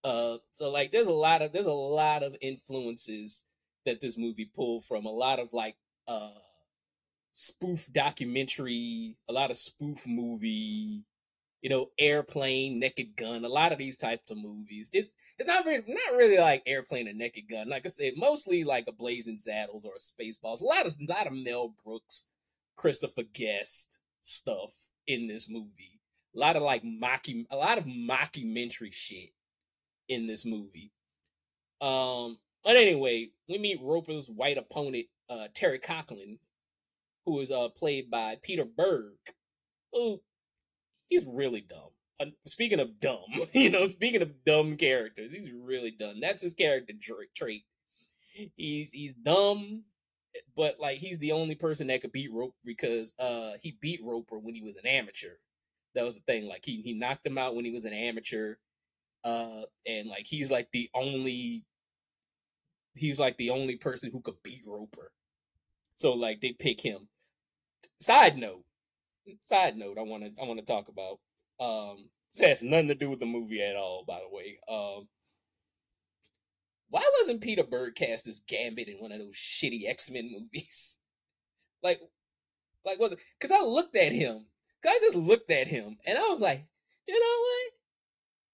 Uh, 0.05 0.39
so 0.53 0.71
like 0.71 0.91
there's 0.93 1.09
a 1.09 1.13
lot 1.13 1.43
of 1.43 1.53
there's 1.53 1.67
a 1.67 1.73
lot 1.73 2.23
of 2.23 2.37
influences 2.41 3.47
that 3.85 4.01
this 4.01 4.17
movie 4.17 4.51
pulled 4.55 4.85
from 4.85 5.07
a 5.07 5.11
lot 5.11 5.39
of 5.39 5.53
like 5.53 5.77
uh 6.09 6.31
spoof 7.33 7.91
documentary, 7.93 9.17
a 9.29 9.33
lot 9.33 9.51
of 9.51 9.57
spoof 9.57 10.07
movie, 10.07 11.05
you 11.63 11.71
know, 11.71 11.87
airplane, 11.99 12.79
naked 12.79 13.17
gun, 13.17 13.45
a 13.45 13.49
lot 13.49 13.73
of 13.73 13.79
these 13.79 13.97
types 13.97 14.31
of 14.31 14.37
movies. 14.37 14.91
It's 14.93 15.15
it's 15.39 15.49
not 15.49 15.65
very 15.65 15.79
not 15.87 16.17
really 16.17 16.39
like 16.39 16.63
airplane 16.67 17.09
and 17.09 17.19
naked 17.19 17.49
gun. 17.49 17.69
Like 17.69 17.83
I 17.85 17.89
said, 17.89 18.15
mostly 18.17 18.65
like 18.65 18.87
a 18.89 18.93
blazing 18.93 19.39
saddles 19.39 19.85
or 19.85 19.93
a 19.95 19.99
spaceballs. 19.99 20.61
A 20.61 20.65
lot 20.65 20.87
of 20.87 20.97
a 21.01 21.13
lot 21.13 21.27
of 21.27 21.33
Mel 21.33 21.75
Brooks, 21.85 22.27
Christopher 22.77 23.23
Guest 23.33 24.01
stuff 24.21 24.75
in 25.07 25.27
this 25.27 25.49
movie. 25.49 26.01
A 26.35 26.39
lot 26.39 26.57
of 26.57 26.63
like 26.63 26.83
mocking 26.85 27.47
a 27.51 27.57
lot 27.57 27.79
of 27.79 27.85
mockumentary 27.85 28.93
shit 28.93 29.31
in 30.09 30.27
this 30.27 30.45
movie. 30.45 30.93
Um, 31.81 32.39
but 32.65 32.77
anyway, 32.77 33.31
we 33.49 33.59
meet 33.59 33.81
Roper's 33.83 34.29
white 34.29 34.59
opponent, 34.59 35.07
uh, 35.29 35.49
Terry 35.55 35.79
Conklin, 35.79 36.39
who 37.27 37.41
is 37.41 37.51
uh, 37.51 37.69
played 37.71 38.11
by 38.11 38.39
Peter 38.43 38.65
Berg, 38.65 39.15
who 39.93 40.21
he's 41.09 41.27
really 41.27 41.61
dumb. 41.61 41.91
Uh, 42.21 42.27
speaking 42.47 42.81
of 42.81 43.01
dumb, 43.01 43.25
you 43.53 43.71
know, 43.71 43.85
speaking 43.85 44.23
of 44.23 44.45
dumb 44.45 44.77
characters, 44.77 45.33
he's 45.33 45.53
really 45.53 45.91
dumb. 45.91 46.21
That's 46.21 46.43
his 46.43 46.55
character 46.55 46.95
trait. 47.35 47.63
He's 48.57 48.93
he's 48.93 49.13
dumb, 49.13 49.85
but 50.57 50.79
like 50.81 50.99
he's 50.99 51.19
the 51.19 51.33
only 51.33 51.55
person 51.55 51.89
that 51.89 52.01
could 52.01 52.13
beat 52.13 52.33
Roper 52.33 52.55
because 52.65 53.13
uh 53.19 53.53
he 53.61 53.77
beat 53.81 54.01
Roper 54.03 54.39
when 54.39 54.55
he 54.55 54.63
was 54.63 54.77
an 54.77 54.87
amateur. 54.87 55.35
That 55.95 56.05
was 56.05 56.15
the 56.15 56.23
thing. 56.23 56.47
Like 56.47 56.65
he 56.65 56.81
he 56.81 56.95
knocked 56.95 57.27
him 57.27 57.37
out 57.37 57.55
when 57.55 57.65
he 57.65 57.71
was 57.71 57.85
an 57.85 57.93
amateur. 57.93 58.55
Uh 59.25 59.63
and 59.87 60.09
like 60.09 60.27
he's 60.27 60.51
like 60.51 60.69
the 60.73 60.89
only 60.95 61.65
he's 62.95 63.21
like 63.21 63.37
the 63.37 63.51
only 63.51 63.77
person 63.77 64.11
who 64.11 64.21
could 64.21 64.43
beat 64.43 64.63
Roper. 64.67 65.13
So 65.95 66.13
like 66.13 66.41
they 66.41 66.53
pick 66.53 66.81
him. 66.81 67.09
Side 68.01 68.37
note, 68.37 68.65
side 69.41 69.77
note, 69.77 69.99
I 69.99 70.03
want 70.03 70.25
to 70.25 70.43
I 70.43 70.47
want 70.47 70.59
to 70.59 70.67
talk 70.67 70.89
about. 70.89 71.21
Um, 71.61 72.09
this 72.33 72.49
has 72.49 72.63
nothing 72.63 72.89
to 72.89 72.95
do 72.95 73.11
with 73.11 73.21
the 73.21 73.27
movie 73.27 73.63
at 73.63 73.77
all, 73.77 74.05
by 74.07 74.19
the 74.21 74.35
way. 74.35 74.59
Um, 74.69 75.09
why 76.89 77.03
wasn't 77.19 77.43
Peter 77.43 77.63
Berg 77.63 77.95
cast 77.95 78.27
as 78.27 78.41
Gambit 78.41 78.89
in 78.89 78.97
one 78.97 79.13
of 79.13 79.21
those 79.21 79.37
shitty 79.37 79.89
X 79.89 80.11
Men 80.11 80.31
movies? 80.33 80.99
like, 81.83 82.01
like 82.85 82.99
was 82.99 83.13
it? 83.13 83.21
Because 83.39 83.57
I 83.57 83.65
looked 83.65 83.97
at 83.97 84.13
him. 84.13 84.47
I 84.85 84.99
just 85.01 85.17
looked 85.17 85.51
at 85.51 85.69
him 85.69 85.99
and 86.05 86.19
I 86.19 86.29
was 86.29 86.41
like, 86.41 86.67
you 87.07 87.15
know 87.19 87.41
what? 87.41 87.73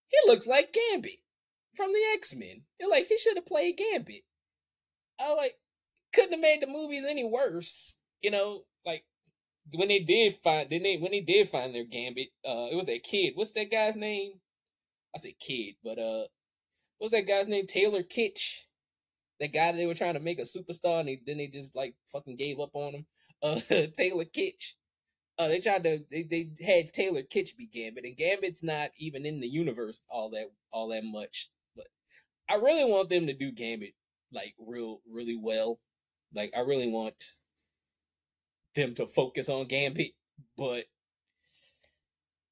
He 0.08 0.30
looks 0.30 0.46
like 0.46 0.72
Gambit 0.74 1.20
from 1.74 1.92
the 1.92 2.02
X 2.14 2.36
Men. 2.36 2.62
Like 2.88 3.06
he 3.06 3.16
should 3.16 3.36
have 3.36 3.46
played 3.46 3.78
Gambit. 3.78 4.24
I 5.20 5.28
was 5.28 5.36
like, 5.36 5.54
couldn't 6.12 6.32
have 6.32 6.40
made 6.40 6.62
the 6.62 6.66
movies 6.66 7.04
any 7.08 7.24
worse. 7.24 7.96
You 8.22 8.30
know, 8.30 8.62
like 8.84 9.04
when 9.74 9.88
they 9.88 10.00
did 10.00 10.34
find, 10.36 10.68
then 10.70 10.82
they 10.82 10.96
when 10.96 11.12
they 11.12 11.20
did 11.20 11.48
find 11.48 11.74
their 11.74 11.84
Gambit, 11.84 12.28
uh, 12.46 12.68
it 12.70 12.76
was 12.76 12.86
that 12.86 13.02
kid. 13.02 13.32
What's 13.34 13.52
that 13.52 13.70
guy's 13.70 13.96
name? 13.96 14.32
I 15.14 15.18
say 15.18 15.36
kid, 15.38 15.76
but 15.82 15.98
uh, 15.98 16.24
what's 16.98 17.12
that 17.12 17.26
guy's 17.26 17.48
name? 17.48 17.66
Taylor 17.66 18.02
Kitsch. 18.02 18.64
That 19.40 19.52
guy 19.52 19.70
they 19.72 19.86
were 19.86 19.94
trying 19.94 20.14
to 20.14 20.20
make 20.20 20.40
a 20.40 20.42
superstar, 20.42 21.00
and 21.00 21.08
they, 21.08 21.20
then 21.24 21.38
they 21.38 21.46
just 21.46 21.76
like 21.76 21.94
fucking 22.12 22.36
gave 22.36 22.60
up 22.60 22.74
on 22.74 22.94
him. 22.94 23.06
Uh, 23.40 23.56
Taylor 23.94 24.24
Kitsch. 24.24 24.72
Uh, 25.38 25.46
they 25.46 25.60
tried 25.60 25.84
to 25.84 26.04
they, 26.10 26.24
they 26.24 26.50
had 26.60 26.92
Taylor 26.92 27.22
Kitsch 27.22 27.56
be 27.56 27.68
Gambit, 27.72 28.04
and 28.04 28.16
Gambit's 28.16 28.64
not 28.64 28.90
even 28.98 29.24
in 29.24 29.38
the 29.38 29.46
universe 29.46 30.02
all 30.10 30.30
that 30.30 30.50
all 30.72 30.88
that 30.88 31.04
much. 31.04 31.48
But 31.76 31.86
I 32.48 32.56
really 32.56 32.90
want 32.90 33.10
them 33.10 33.28
to 33.28 33.32
do 33.32 33.52
Gambit 33.52 33.94
like 34.32 34.54
real 34.58 35.00
really 35.10 35.36
well. 35.36 35.80
Like 36.34 36.52
I 36.56 36.60
really 36.60 36.88
want 36.88 37.14
them 38.74 38.94
to 38.94 39.06
focus 39.06 39.48
on 39.48 39.66
Gambit, 39.66 40.12
but 40.56 40.84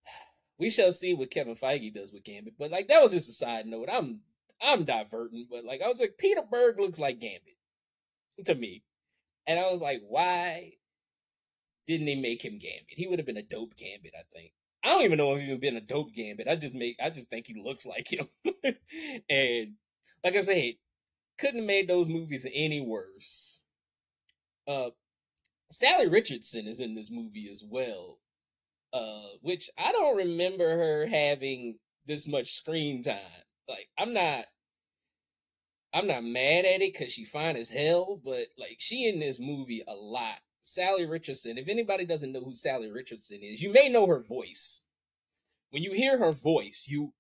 we 0.59 0.71
shall 0.71 0.93
see 0.93 1.15
what 1.15 1.31
Kevin 1.31 1.55
Feige 1.55 1.95
does 1.95 2.13
with 2.13 2.25
Gambit. 2.25 2.55
But 2.59 2.71
like 2.71 2.89
that 2.89 3.03
was 3.03 3.13
just 3.13 3.29
a 3.29 3.33
side 3.33 3.67
note. 3.67 3.89
I'm 3.91 4.21
I'm 4.61 4.85
diverting, 4.85 5.47
but 5.51 5.65
like 5.65 5.83
I 5.83 5.89
was 5.89 6.01
like 6.01 6.17
Peter 6.19 6.43
Berg 6.51 6.79
looks 6.79 6.99
like 6.99 7.21
Gambit 7.21 7.57
to 8.47 8.55
me, 8.55 8.83
and 9.47 9.59
I 9.59 9.71
was 9.71 9.83
like, 9.83 10.03
why 10.07 10.73
didn't 11.87 12.07
they 12.07 12.17
make 12.17 12.45
him 12.45 12.59
Gambit? 12.59 12.85
He 12.89 13.07
would 13.07 13.19
have 13.19 13.27
been 13.27 13.37
a 13.37 13.43
dope 13.43 13.77
Gambit, 13.77 14.15
I 14.19 14.23
think. 14.33 14.53
I 14.83 14.91
don't 14.91 15.05
even 15.05 15.19
know 15.19 15.35
if 15.35 15.43
he 15.43 15.51
would 15.51 15.61
been 15.61 15.77
a 15.77 15.81
dope 15.81 16.13
Gambit. 16.15 16.49
I 16.49 16.57
just 16.57 16.75
make 16.75 16.97
I 17.03 17.11
just 17.11 17.29
think 17.29 17.47
he 17.47 17.61
looks 17.63 17.87
like 17.87 18.13
him, 18.13 18.29
and 19.29 19.75
like 20.25 20.37
I 20.37 20.41
said, 20.41 20.75
couldn't 21.39 21.61
have 21.61 21.67
made 21.67 21.89
those 21.89 22.09
movies 22.09 22.47
any 22.53 22.81
worse. 22.81 23.63
Uh, 24.67 24.91
Salli 25.73 26.11
Richardson 26.11 26.67
is 26.67 26.81
in 26.81 26.95
this 26.95 27.11
movie 27.11 27.49
as 27.51 27.63
well, 27.69 28.19
uh, 28.93 29.37
which 29.43 29.71
I 29.79 29.93
don't 29.93 30.17
remember 30.17 30.69
her 30.69 31.07
having 31.07 31.79
this 32.07 32.29
much 32.29 32.53
screen 32.53 33.03
time. 33.03 33.19
Like, 33.69 33.89
I'm 33.99 34.13
not, 34.13 34.47
I'm 35.93 36.07
not 36.07 36.25
mad 36.25 36.65
at 36.65 36.83
it 36.83 36.93
because 36.93 37.13
she 37.13 37.25
fine 37.25 37.57
as 37.57 37.71
hell, 37.71 38.21
but 38.25 38.47
like 38.59 38.77
she 38.79 39.09
in 39.09 39.19
this 39.19 39.41
movie 39.41 39.83
a 39.87 39.95
lot. 39.95 40.39
Salli 40.65 41.09
Richardson. 41.09 41.59
If 41.59 41.69
anybody 41.69 42.05
doesn't 42.05 42.33
know 42.33 42.43
who 42.43 42.51
Salli 42.51 42.93
Richardson 42.93 43.39
is, 43.41 43.63
you 43.63 43.73
may 43.73 43.89
know 43.89 44.07
her 44.09 44.21
voice. 44.21 44.83
When 45.71 45.83
you 45.83 45.93
hear 45.93 46.19
her 46.19 46.33
voice, 46.33 46.87
you 46.89 47.13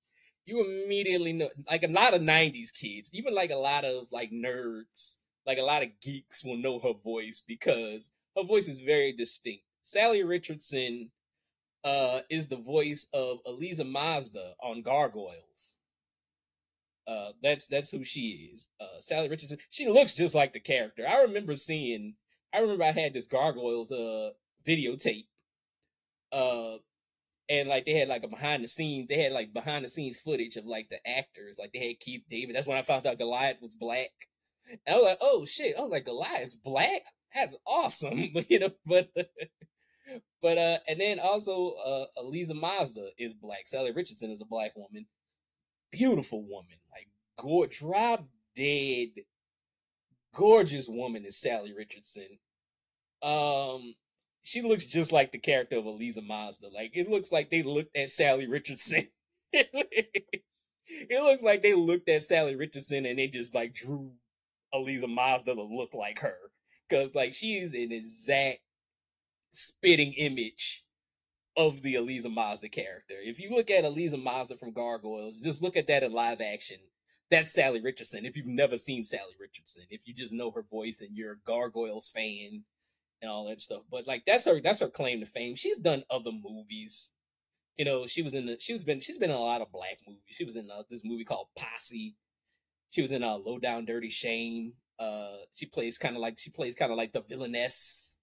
you 0.46 0.64
immediately 0.64 1.32
know 1.32 1.50
like 1.68 1.82
a 1.82 1.88
lot 1.88 2.14
of 2.14 2.22
90s 2.22 2.70
kids 2.72 3.10
even 3.12 3.34
like 3.34 3.50
a 3.50 3.56
lot 3.56 3.84
of 3.84 4.10
like 4.12 4.30
nerds 4.30 5.16
like 5.46 5.58
a 5.58 5.62
lot 5.62 5.82
of 5.82 5.88
geeks 6.00 6.44
will 6.44 6.56
know 6.56 6.78
her 6.78 6.92
voice 6.92 7.42
because 7.46 8.10
her 8.36 8.42
voice 8.42 8.68
is 8.68 8.80
very 8.80 9.12
distinct. 9.12 9.62
Salli 9.84 10.26
richardson 10.26 11.10
uh 11.84 12.20
is 12.30 12.48
the 12.48 12.56
voice 12.56 13.06
of 13.12 13.38
eliza 13.46 13.84
mazda 13.84 14.54
on 14.62 14.82
gargoyles. 14.82 15.74
Uh 17.06 17.30
that's 17.42 17.66
that's 17.68 17.90
who 17.90 18.02
she 18.04 18.50
is. 18.52 18.68
Uh 18.80 18.98
salli 19.00 19.30
richardson 19.30 19.58
she 19.70 19.88
looks 19.88 20.14
just 20.14 20.34
like 20.34 20.52
the 20.52 20.60
character. 20.60 21.04
I 21.08 21.22
remember 21.22 21.56
seeing 21.56 22.14
i 22.52 22.58
remember 22.60 22.84
i 22.84 22.92
had 22.92 23.14
this 23.14 23.28
gargoyles 23.28 23.92
uh 23.92 24.30
videotape. 24.66 25.26
Uh 26.32 26.78
and 27.48 27.68
like 27.68 27.86
they 27.86 27.92
had 27.92 28.08
like 28.08 28.24
a 28.24 28.28
behind 28.28 28.62
the 28.62 28.68
scenes 28.68 29.08
they 29.08 29.22
had 29.22 29.32
like 29.32 29.52
behind 29.52 29.84
the 29.84 29.88
scenes 29.88 30.18
footage 30.18 30.56
of 30.56 30.66
like 30.66 30.88
the 30.88 30.98
actors 31.08 31.58
like 31.58 31.72
they 31.72 31.86
had 31.86 32.00
keith 32.00 32.22
david 32.28 32.54
that's 32.54 32.66
when 32.66 32.78
i 32.78 32.82
found 32.82 33.06
out 33.06 33.18
goliath 33.18 33.60
was 33.60 33.74
black. 33.74 34.10
And 34.68 34.80
i 34.88 34.94
was 34.96 35.04
like 35.04 35.18
oh 35.20 35.44
shit. 35.44 35.76
I 35.78 35.82
was 35.82 35.90
like 35.90 36.04
goliath's 36.04 36.54
black? 36.54 37.02
That's 37.34 37.54
awesome. 37.66 38.30
But 38.34 38.50
you 38.50 38.60
know 38.60 38.70
but 38.84 39.08
but 40.42 40.58
uh 40.58 40.78
and 40.88 41.00
then 41.00 41.18
also 41.20 41.74
uh 41.84 42.04
eliza 42.16 42.54
mazda 42.54 43.10
is 43.18 43.34
black. 43.34 43.66
Salli 43.66 43.94
richardson 43.94 44.30
is 44.30 44.40
a 44.40 44.46
black 44.46 44.72
woman. 44.76 45.06
Beautiful 45.92 46.42
woman. 46.42 46.78
Like 46.90 47.08
go 47.38 47.66
drop 47.66 48.26
dead. 48.54 49.08
Gorgeous 50.34 50.88
woman 50.88 51.24
is 51.24 51.40
Salli 51.40 51.74
richardson. 51.76 52.38
Um 53.22 53.94
she 54.46 54.62
looks 54.62 54.86
just 54.86 55.10
like 55.10 55.32
the 55.32 55.38
character 55.38 55.76
of 55.76 55.86
Eliza 55.86 56.22
Mazda. 56.22 56.68
Like 56.72 56.92
it 56.94 57.10
looks 57.10 57.32
like 57.32 57.50
they 57.50 57.64
looked 57.64 57.96
at 57.96 58.06
Salli 58.06 58.48
Richardson. 58.48 59.08
it 59.52 60.40
looks 61.10 61.42
like 61.42 61.64
they 61.64 61.74
looked 61.74 62.08
at 62.08 62.22
Salli 62.22 62.56
Richardson 62.56 63.06
and 63.06 63.18
they 63.18 63.26
just 63.26 63.56
like 63.56 63.74
drew 63.74 64.12
Eliza 64.72 65.08
Mazda 65.08 65.56
to 65.56 65.62
look 65.64 65.94
like 65.94 66.20
her. 66.20 66.36
Cause 66.88 67.12
like 67.12 67.34
she's 67.34 67.74
an 67.74 67.90
exact 67.90 68.60
spitting 69.50 70.12
image 70.12 70.84
of 71.56 71.82
the 71.82 71.96
Eliza 71.96 72.30
Mazda 72.30 72.68
character. 72.68 73.16
If 73.18 73.40
you 73.40 73.50
look 73.50 73.68
at 73.68 73.84
Eliza 73.84 74.16
Mazda 74.16 74.58
from 74.58 74.72
Gargoyles, 74.72 75.40
just 75.40 75.60
look 75.60 75.76
at 75.76 75.88
that 75.88 76.04
in 76.04 76.12
live 76.12 76.40
action. 76.40 76.78
That's 77.32 77.58
Salli 77.58 77.82
Richardson. 77.82 78.24
If 78.24 78.36
you've 78.36 78.46
never 78.46 78.76
seen 78.76 79.02
Salli 79.02 79.40
Richardson, 79.40 79.86
if 79.90 80.06
you 80.06 80.14
just 80.14 80.32
know 80.32 80.52
her 80.52 80.62
voice 80.62 81.00
and 81.00 81.16
you're 81.16 81.32
a 81.32 81.38
Gargoyles 81.44 82.10
fan 82.10 82.62
and 83.22 83.30
all 83.30 83.46
that 83.46 83.60
stuff, 83.60 83.82
but 83.90 84.06
like 84.06 84.24
that's 84.26 84.44
her 84.44 84.60
that's 84.60 84.80
her 84.80 84.88
claim 84.88 85.20
to 85.20 85.26
fame. 85.26 85.54
She's 85.54 85.78
done 85.78 86.04
other 86.10 86.32
movies. 86.32 87.12
You 87.76 87.84
know, 87.84 88.06
she 88.06 88.22
was 88.22 88.34
in 88.34 88.46
the 88.46 88.56
she 88.60 88.72
was 88.72 88.84
been 88.84 89.00
she's 89.00 89.18
been 89.18 89.30
in 89.30 89.36
a 89.36 89.40
lot 89.40 89.60
of 89.60 89.72
black 89.72 89.98
movies. 90.06 90.22
She 90.28 90.44
was 90.44 90.56
in 90.56 90.70
uh, 90.70 90.82
this 90.90 91.02
movie 91.04 91.24
called 91.24 91.48
Posse. 91.58 92.14
She 92.90 93.02
was 93.02 93.12
in 93.12 93.22
uh, 93.22 93.36
Low 93.36 93.58
Down 93.58 93.84
Dirty 93.84 94.08
Shame. 94.08 94.72
Uh, 94.98 95.36
she 95.54 95.66
plays 95.66 95.98
kind 95.98 96.16
of 96.16 96.22
like 96.22 96.38
she 96.38 96.50
plays 96.50 96.74
kind 96.74 96.90
of 96.90 96.98
like 96.98 97.12
the 97.12 97.22
villainess 97.22 98.16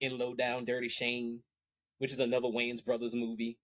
in 0.00 0.18
Low 0.18 0.34
Down 0.34 0.64
Dirty 0.64 0.88
Shame, 0.88 1.42
which 1.98 2.12
is 2.12 2.20
another 2.20 2.48
Wayans 2.48 2.84
Brothers 2.84 3.14
movie. 3.14 3.58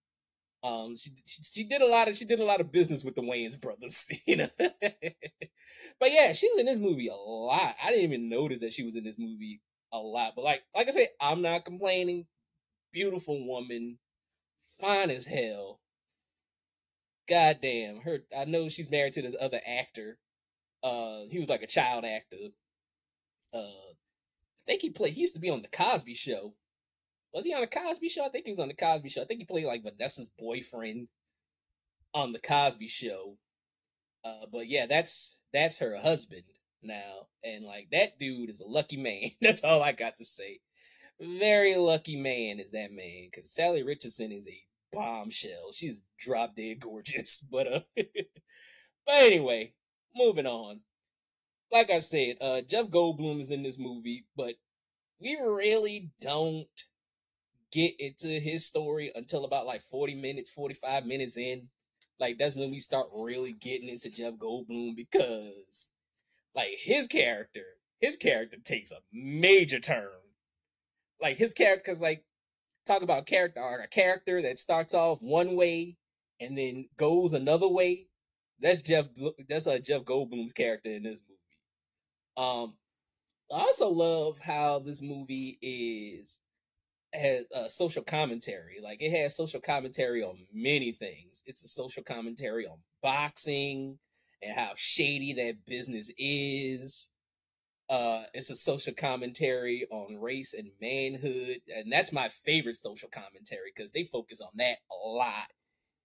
Um, 0.61 0.97
she, 0.97 1.11
she, 1.25 1.41
she 1.41 1.63
did 1.63 1.81
a 1.81 1.87
lot 1.87 2.09
of 2.09 2.17
she 2.17 2.25
did 2.25 2.41
a 2.41 2.45
lot 2.45 2.59
of 2.59 2.71
business 2.71 3.05
with 3.05 3.15
the 3.15 3.21
Wayans 3.21 3.59
brothers, 3.59 4.07
you 4.27 4.37
know. 4.37 4.49
but 4.59 6.11
yeah, 6.11 6.33
she 6.33 6.49
was 6.49 6.59
in 6.59 6.65
this 6.65 6.79
movie 6.79 7.07
a 7.07 7.15
lot. 7.15 7.75
I 7.83 7.91
didn't 7.91 8.03
even 8.03 8.29
notice 8.29 8.59
that 8.59 8.73
she 8.73 8.83
was 8.83 8.97
in 8.97 9.05
this 9.05 9.17
movie 9.17 9.61
a 9.91 9.99
lot. 9.99 10.33
But 10.35 10.43
like 10.43 10.63
like 10.75 10.87
I 10.87 10.91
said, 10.91 11.09
I'm 11.21 11.41
not 11.41 11.65
complaining. 11.65 12.25
Beautiful 12.91 13.45
woman, 13.45 13.99
fine 14.79 15.09
as 15.09 15.27
hell. 15.27 15.79
Goddamn, 17.27 18.01
her. 18.01 18.19
I 18.35 18.45
know 18.45 18.69
she's 18.69 18.91
married 18.91 19.13
to 19.13 19.21
this 19.21 19.35
other 19.39 19.61
actor. 19.65 20.17
Uh, 20.81 21.21
he 21.29 21.39
was 21.39 21.49
like 21.49 21.61
a 21.61 21.67
child 21.67 22.05
actor. 22.05 22.37
Uh, 23.53 23.57
I 23.59 24.65
think 24.65 24.81
he 24.81 24.89
played. 24.89 25.13
He 25.13 25.21
used 25.21 25.35
to 25.35 25.41
be 25.41 25.49
on 25.49 25.61
the 25.61 25.67
Cosby 25.67 26.15
Show. 26.15 26.55
Was 27.33 27.45
he 27.45 27.53
on 27.53 27.61
the 27.61 27.67
Cosby 27.67 28.09
Show? 28.09 28.25
I 28.25 28.29
think 28.29 28.45
he 28.45 28.51
was 28.51 28.59
on 28.59 28.69
the 28.69 28.73
Cosby 28.73 29.09
Show. 29.09 29.21
I 29.21 29.25
think 29.25 29.39
he 29.39 29.45
played 29.45 29.65
like 29.65 29.83
Vanessa's 29.83 30.31
boyfriend 30.31 31.07
on 32.13 32.33
the 32.33 32.39
Cosby 32.39 32.87
Show. 32.87 33.37
Uh, 34.23 34.45
but 34.51 34.67
yeah, 34.67 34.87
that's 34.87 35.37
that's 35.53 35.77
her 35.79 35.95
husband 35.95 36.43
now, 36.81 37.27
and 37.43 37.65
like 37.65 37.87
that 37.91 38.19
dude 38.19 38.49
is 38.49 38.61
a 38.61 38.67
lucky 38.67 38.97
man. 38.97 39.29
that's 39.41 39.63
all 39.63 39.81
I 39.81 39.91
got 39.91 40.17
to 40.17 40.25
say. 40.25 40.59
Very 41.19 41.75
lucky 41.75 42.15
man 42.15 42.59
is 42.59 42.71
that 42.71 42.91
man, 42.91 43.29
because 43.31 43.51
Salli 43.51 43.85
Richardson 43.85 44.31
is 44.31 44.47
a 44.47 44.63
bombshell. 44.91 45.71
She's 45.73 46.03
drop 46.17 46.55
dead 46.55 46.79
gorgeous. 46.79 47.45
But 47.51 47.67
uh, 47.67 47.79
but 47.95 49.15
anyway, 49.15 49.73
moving 50.15 50.47
on. 50.47 50.81
Like 51.71 51.91
I 51.91 51.99
said, 51.99 52.37
uh, 52.41 52.61
Jeff 52.61 52.87
Goldblum 52.87 53.39
is 53.39 53.51
in 53.51 53.61
this 53.61 53.77
movie, 53.77 54.25
but 54.35 54.55
we 55.19 55.35
really 55.35 56.11
don't 56.19 56.67
get 57.71 57.93
into 57.99 58.27
his 58.27 58.65
story 58.65 59.11
until 59.13 59.45
about 59.45 59.67
like 59.67 59.81
40 59.81 60.15
minutes, 60.15 60.49
45 60.49 61.05
minutes 61.05 61.37
in. 61.37 61.67
Like 62.19 62.37
that's 62.37 62.55
when 62.55 62.71
we 62.71 62.79
start 62.79 63.07
really 63.13 63.53
getting 63.53 63.89
into 63.89 64.09
Jeff 64.09 64.33
Goldblum 64.33 64.95
because 64.95 65.85
like 66.55 66.69
his 66.83 67.07
character, 67.07 67.65
his 67.99 68.15
character 68.15 68.57
takes 68.63 68.91
a 68.91 68.99
major 69.11 69.79
turn. 69.79 70.09
Like 71.21 71.37
his 71.37 71.53
character 71.53 71.91
cuz 71.91 72.01
like 72.01 72.23
talk 72.85 73.01
about 73.01 73.25
character 73.25 73.61
arc, 73.61 73.83
a 73.83 73.87
character 73.87 74.41
that 74.41 74.59
starts 74.59 74.93
off 74.93 75.21
one 75.21 75.55
way 75.55 75.97
and 76.39 76.57
then 76.57 76.87
goes 76.97 77.33
another 77.33 77.67
way. 77.67 78.07
That's 78.59 78.81
Jeff 78.81 79.07
that's 79.47 79.67
a 79.67 79.73
uh, 79.73 79.79
Jeff 79.79 80.03
Goldblum's 80.03 80.53
character 80.53 80.89
in 80.89 81.03
this 81.03 81.21
movie. 81.27 81.39
Um 82.37 82.77
I 83.51 83.59
also 83.61 83.89
love 83.89 84.39
how 84.39 84.79
this 84.79 85.01
movie 85.01 85.57
is 85.61 86.41
has 87.13 87.45
a 87.51 87.69
social 87.69 88.03
commentary. 88.03 88.79
Like 88.81 89.01
it 89.01 89.11
has 89.11 89.35
social 89.35 89.59
commentary 89.59 90.23
on 90.23 90.37
many 90.53 90.91
things. 90.91 91.43
It's 91.45 91.63
a 91.63 91.67
social 91.67 92.03
commentary 92.03 92.67
on 92.67 92.77
boxing 93.01 93.97
and 94.41 94.57
how 94.57 94.71
shady 94.75 95.33
that 95.33 95.65
business 95.65 96.11
is. 96.17 97.11
Uh, 97.89 98.23
it's 98.35 98.51
a 98.51 98.55
social 98.55 98.93
commentary 98.93 99.87
on 99.89 100.19
race 100.21 100.53
and 100.53 100.69
manhood, 100.79 101.57
and 101.75 101.91
that's 101.91 102.11
my 102.11 102.29
favorite 102.29 102.75
social 102.75 103.09
commentary 103.09 103.71
because 103.75 103.91
they 103.91 104.03
focus 104.03 104.41
on 104.41 104.51
that 104.55 104.77
a 104.91 105.07
lot 105.07 105.47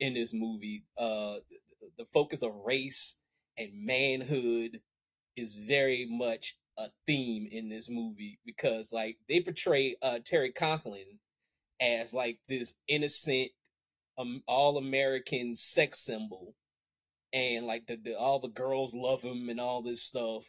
in 0.01 0.14
this 0.14 0.33
movie. 0.33 0.85
Uh, 0.97 1.35
the, 1.99 2.07
focus 2.07 2.42
of 2.42 2.53
race 2.64 3.18
and 3.59 3.70
manhood 3.75 4.81
is 5.37 5.55
very 5.55 6.07
much 6.09 6.57
a 6.79 6.87
theme 7.07 7.47
in 7.51 7.68
this 7.68 7.90
movie 7.90 8.38
because 8.44 8.92
like 8.92 9.16
they 9.29 9.40
portray 9.40 9.94
uh 10.03 10.18
Terry 10.25 10.51
Conklin 10.51 11.18
as 11.81 12.12
like 12.12 12.38
this 12.49 12.79
innocent 12.88 13.51
um, 14.18 14.42
all 14.47 14.77
American 14.77 15.55
sex 15.55 16.01
symbol 16.01 16.55
and 17.35 17.66
like 17.66 17.87
the, 17.87 17.97
the, 17.97 18.18
all 18.18 18.38
the 18.38 18.49
girls 18.49 18.94
love 18.94 19.23
him 19.23 19.51
and 19.51 19.61
all 19.61 19.83
this 19.83 20.03
stuff 20.03 20.47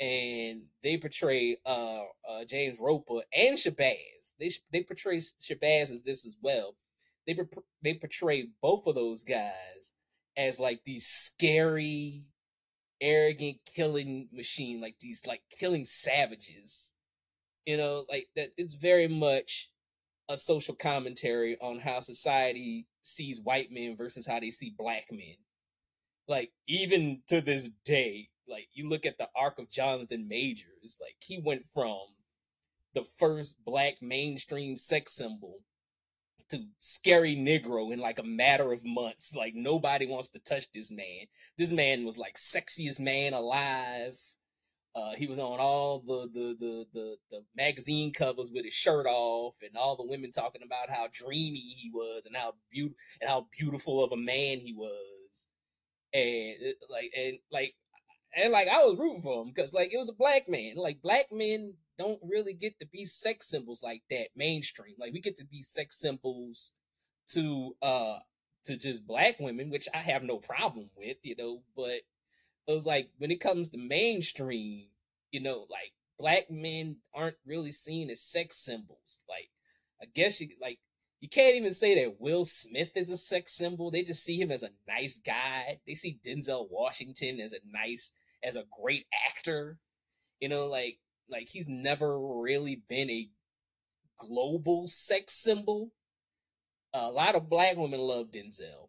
and 0.00 0.62
they 0.84 0.96
portray 0.96 1.56
uh, 1.66 2.02
uh 2.28 2.44
James 2.44 2.78
Roper 2.78 3.22
and 3.36 3.58
Shabazz 3.58 4.36
they 4.38 4.50
they 4.72 4.84
portray 4.84 5.16
Shabazz 5.16 5.90
as 5.90 6.04
this 6.04 6.24
as 6.24 6.36
well 6.40 6.76
they 7.26 7.36
they 7.82 7.94
portray 7.94 8.48
both 8.62 8.86
of 8.86 8.94
those 8.94 9.24
guys 9.24 9.94
as 10.36 10.60
like 10.60 10.84
these 10.84 11.04
scary 11.04 12.24
arrogant 13.00 13.58
killing 13.74 14.28
machine, 14.32 14.80
like 14.80 14.98
these 15.00 15.26
like 15.26 15.42
killing 15.58 15.84
savages. 15.84 16.94
You 17.66 17.76
know, 17.76 18.04
like 18.08 18.28
that 18.36 18.50
it's 18.56 18.74
very 18.74 19.08
much 19.08 19.70
a 20.30 20.36
social 20.36 20.74
commentary 20.74 21.58
on 21.60 21.78
how 21.78 22.00
society 22.00 22.86
sees 23.02 23.40
white 23.40 23.70
men 23.70 23.96
versus 23.96 24.26
how 24.26 24.40
they 24.40 24.50
see 24.50 24.74
black 24.78 25.04
men. 25.10 25.36
Like 26.28 26.52
even 26.66 27.22
to 27.28 27.40
this 27.40 27.70
day, 27.84 28.28
like 28.46 28.68
you 28.74 28.88
look 28.88 29.06
at 29.06 29.18
the 29.18 29.28
arc 29.34 29.58
of 29.58 29.70
Jonathan 29.70 30.28
Majors, 30.28 30.98
like 31.00 31.16
he 31.24 31.40
went 31.42 31.66
from 31.66 32.00
the 32.94 33.02
first 33.02 33.64
black 33.64 33.94
mainstream 34.00 34.76
sex 34.76 35.14
symbol 35.14 35.60
to 36.50 36.64
scary 36.80 37.36
Negro 37.36 37.92
in 37.92 37.98
like 37.98 38.18
a 38.18 38.24
matter 38.24 38.72
of 38.72 38.84
months. 38.84 39.34
Like 39.34 39.54
nobody 39.54 40.06
wants 40.06 40.28
to 40.30 40.38
touch 40.40 40.70
this 40.72 40.90
man. 40.90 41.26
This 41.56 41.72
man 41.72 42.04
was 42.04 42.18
like 42.18 42.34
sexiest 42.34 43.00
man 43.00 43.32
alive. 43.32 44.18
Uh, 44.94 45.14
he 45.14 45.26
was 45.26 45.38
on 45.38 45.60
all 45.60 46.00
the, 46.00 46.28
the 46.32 46.56
the, 46.58 46.86
the 46.92 47.16
the 47.30 47.44
magazine 47.56 48.12
covers 48.12 48.50
with 48.52 48.64
his 48.64 48.74
shirt 48.74 49.06
off, 49.06 49.56
and 49.62 49.76
all 49.76 49.96
the 49.96 50.06
women 50.06 50.30
talking 50.30 50.62
about 50.64 50.90
how 50.90 51.06
dreamy 51.12 51.58
he 51.58 51.90
was, 51.92 52.26
and 52.26 52.34
how 52.36 52.54
beautiful 52.70 52.96
and 53.20 53.30
how 53.30 53.46
beautiful 53.56 54.02
of 54.02 54.12
a 54.12 54.16
man 54.16 54.58
he 54.58 54.74
was, 54.74 55.17
and 56.12 56.56
like 56.90 57.12
and 57.16 57.38
like 57.50 57.74
and 58.36 58.52
like 58.52 58.68
I 58.68 58.84
was 58.84 58.98
rooting 58.98 59.22
for 59.22 59.42
him 59.42 59.48
because 59.48 59.72
like 59.72 59.92
it 59.92 59.98
was 59.98 60.10
a 60.10 60.14
black 60.14 60.48
man. 60.48 60.74
Like 60.76 61.02
black 61.02 61.26
men 61.32 61.74
don't 61.98 62.20
really 62.22 62.54
get 62.54 62.78
to 62.78 62.86
be 62.86 63.04
sex 63.04 63.48
symbols 63.48 63.82
like 63.82 64.02
that 64.10 64.28
mainstream. 64.36 64.94
Like 64.98 65.12
we 65.12 65.20
get 65.20 65.36
to 65.38 65.46
be 65.46 65.62
sex 65.62 65.98
symbols 65.98 66.72
to 67.28 67.76
uh 67.82 68.18
to 68.64 68.76
just 68.76 69.06
black 69.06 69.40
women, 69.40 69.70
which 69.70 69.88
I 69.94 69.98
have 69.98 70.22
no 70.22 70.38
problem 70.38 70.90
with, 70.96 71.16
you 71.22 71.36
know, 71.36 71.62
but 71.76 72.00
it 72.66 72.72
was 72.72 72.86
like 72.86 73.10
when 73.18 73.30
it 73.30 73.40
comes 73.40 73.70
to 73.70 73.78
mainstream, 73.78 74.86
you 75.30 75.40
know, 75.40 75.66
like 75.70 75.92
black 76.18 76.50
men 76.50 76.96
aren't 77.14 77.36
really 77.46 77.72
seen 77.72 78.10
as 78.10 78.20
sex 78.20 78.56
symbols. 78.56 79.22
Like 79.28 79.48
I 80.02 80.06
guess 80.14 80.40
you 80.40 80.48
like 80.60 80.78
you 81.20 81.28
can't 81.28 81.56
even 81.56 81.72
say 81.74 82.04
that 82.04 82.20
Will 82.20 82.44
Smith 82.44 82.96
is 82.96 83.10
a 83.10 83.16
sex 83.16 83.52
symbol. 83.52 83.90
They 83.90 84.04
just 84.04 84.24
see 84.24 84.40
him 84.40 84.50
as 84.50 84.62
a 84.62 84.70
nice 84.86 85.18
guy. 85.18 85.80
They 85.86 85.94
see 85.94 86.20
Denzel 86.24 86.68
Washington 86.70 87.40
as 87.40 87.52
a 87.52 87.58
nice 87.66 88.14
as 88.42 88.56
a 88.56 88.64
great 88.80 89.06
actor. 89.26 89.78
You 90.40 90.48
know, 90.48 90.66
like 90.66 90.98
like 91.28 91.48
he's 91.48 91.68
never 91.68 92.18
really 92.40 92.82
been 92.88 93.10
a 93.10 93.28
global 94.18 94.86
sex 94.88 95.34
symbol. 95.34 95.92
a 96.92 97.10
lot 97.10 97.34
of 97.34 97.48
black 97.50 97.76
women 97.76 98.00
love 98.00 98.30
Denzel, 98.30 98.88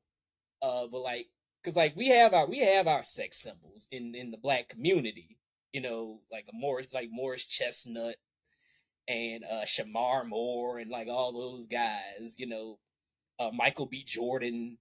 uh, 0.62 0.88
but 0.88 1.02
like, 1.02 1.28
cause 1.64 1.76
like 1.76 1.96
we 1.96 2.08
have 2.10 2.34
our 2.34 2.48
we 2.48 2.60
have 2.60 2.88
our 2.88 3.04
sex 3.04 3.38
symbols 3.38 3.88
in 3.92 4.16
in 4.16 4.32
the 4.32 4.38
black 4.38 4.70
community. 4.70 5.38
You 5.74 5.82
know, 5.82 6.22
like 6.32 6.46
a 6.50 6.56
Morris 6.56 6.94
like 6.94 7.10
Morris 7.12 7.46
Chestnut 7.46 8.16
and 9.10 9.44
uh 9.44 9.66
Shemar 9.66 10.26
Moore 10.26 10.80
and 10.80 10.90
like 10.90 11.10
all 11.10 11.34
those 11.34 11.66
guys. 11.66 12.36
You 12.38 12.48
know, 12.48 12.80
uh, 13.40 13.52
Michael 13.54 13.88
B. 13.88 14.04
Jordan 14.06 14.78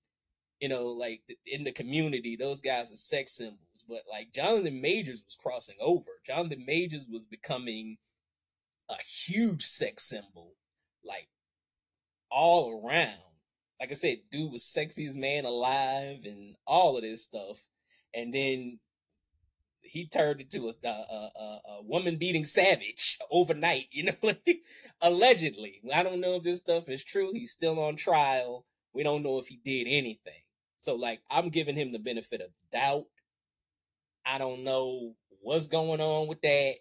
you 0.61 0.69
know, 0.69 0.87
like 0.87 1.23
in 1.47 1.65
the 1.65 1.73
community, 1.73 2.37
those 2.37 2.61
guys 2.61 2.93
are 2.93 2.97
sex 2.97 3.33
symbols. 3.33 3.85
But 3.89 4.03
like 4.11 4.33
Jonathan 4.33 4.81
Majors 4.81 5.25
was 5.25 5.37
crossing 5.41 5.77
over. 5.81 6.11
Jonathan 6.27 6.65
Majors 6.67 7.07
was 7.11 7.27
becoming 7.27 7.99
a 8.89 8.97
huge 9.03 9.63
sex 9.63 10.05
symbol, 10.05 10.55
like 11.05 11.29
all 12.31 12.85
around. 12.85 13.19
Like 13.81 13.91
I 13.91 13.95
said, 13.95 14.19
dude 14.31 14.51
was 14.51 14.63
sexiest 14.63 15.17
man 15.17 15.45
alive 15.45 16.25
and 16.25 16.57
all 16.67 16.97
of 16.97 17.03
this 17.03 17.23
stuff. 17.23 17.65
And 18.13 18.35
then 18.35 18.81
he 19.89 20.07
turned 20.07 20.41
into 20.41 20.69
a, 20.69 20.73
a, 20.87 20.89
a, 20.89 21.61
a 21.79 21.83
woman 21.85 22.17
beating 22.17 22.45
savage 22.45 23.19
overnight. 23.31 23.87
You 23.91 24.05
know, 24.05 24.33
allegedly. 25.01 25.81
I 25.93 26.03
don't 26.03 26.21
know 26.21 26.37
if 26.37 26.43
this 26.43 26.61
stuff 26.61 26.89
is 26.89 27.05
true. 27.05 27.31
He's 27.33 27.53
still 27.53 27.79
on 27.81 27.97
trial. 27.97 28.67
We 28.93 29.03
don't 29.03 29.23
know 29.23 29.39
if 29.39 29.47
he 29.47 29.61
did 29.65 29.87
anything. 29.89 30.43
So, 30.79 30.95
like, 30.95 31.21
I'm 31.31 31.49
giving 31.49 31.77
him 31.77 31.93
the 31.93 31.99
benefit 31.99 32.41
of 32.41 32.51
doubt. 32.71 33.07
I 34.25 34.39
don't 34.39 34.65
know 34.65 35.15
what's 35.41 35.67
going 35.67 36.01
on 36.01 36.29
with 36.29 36.41
that. 36.43 36.75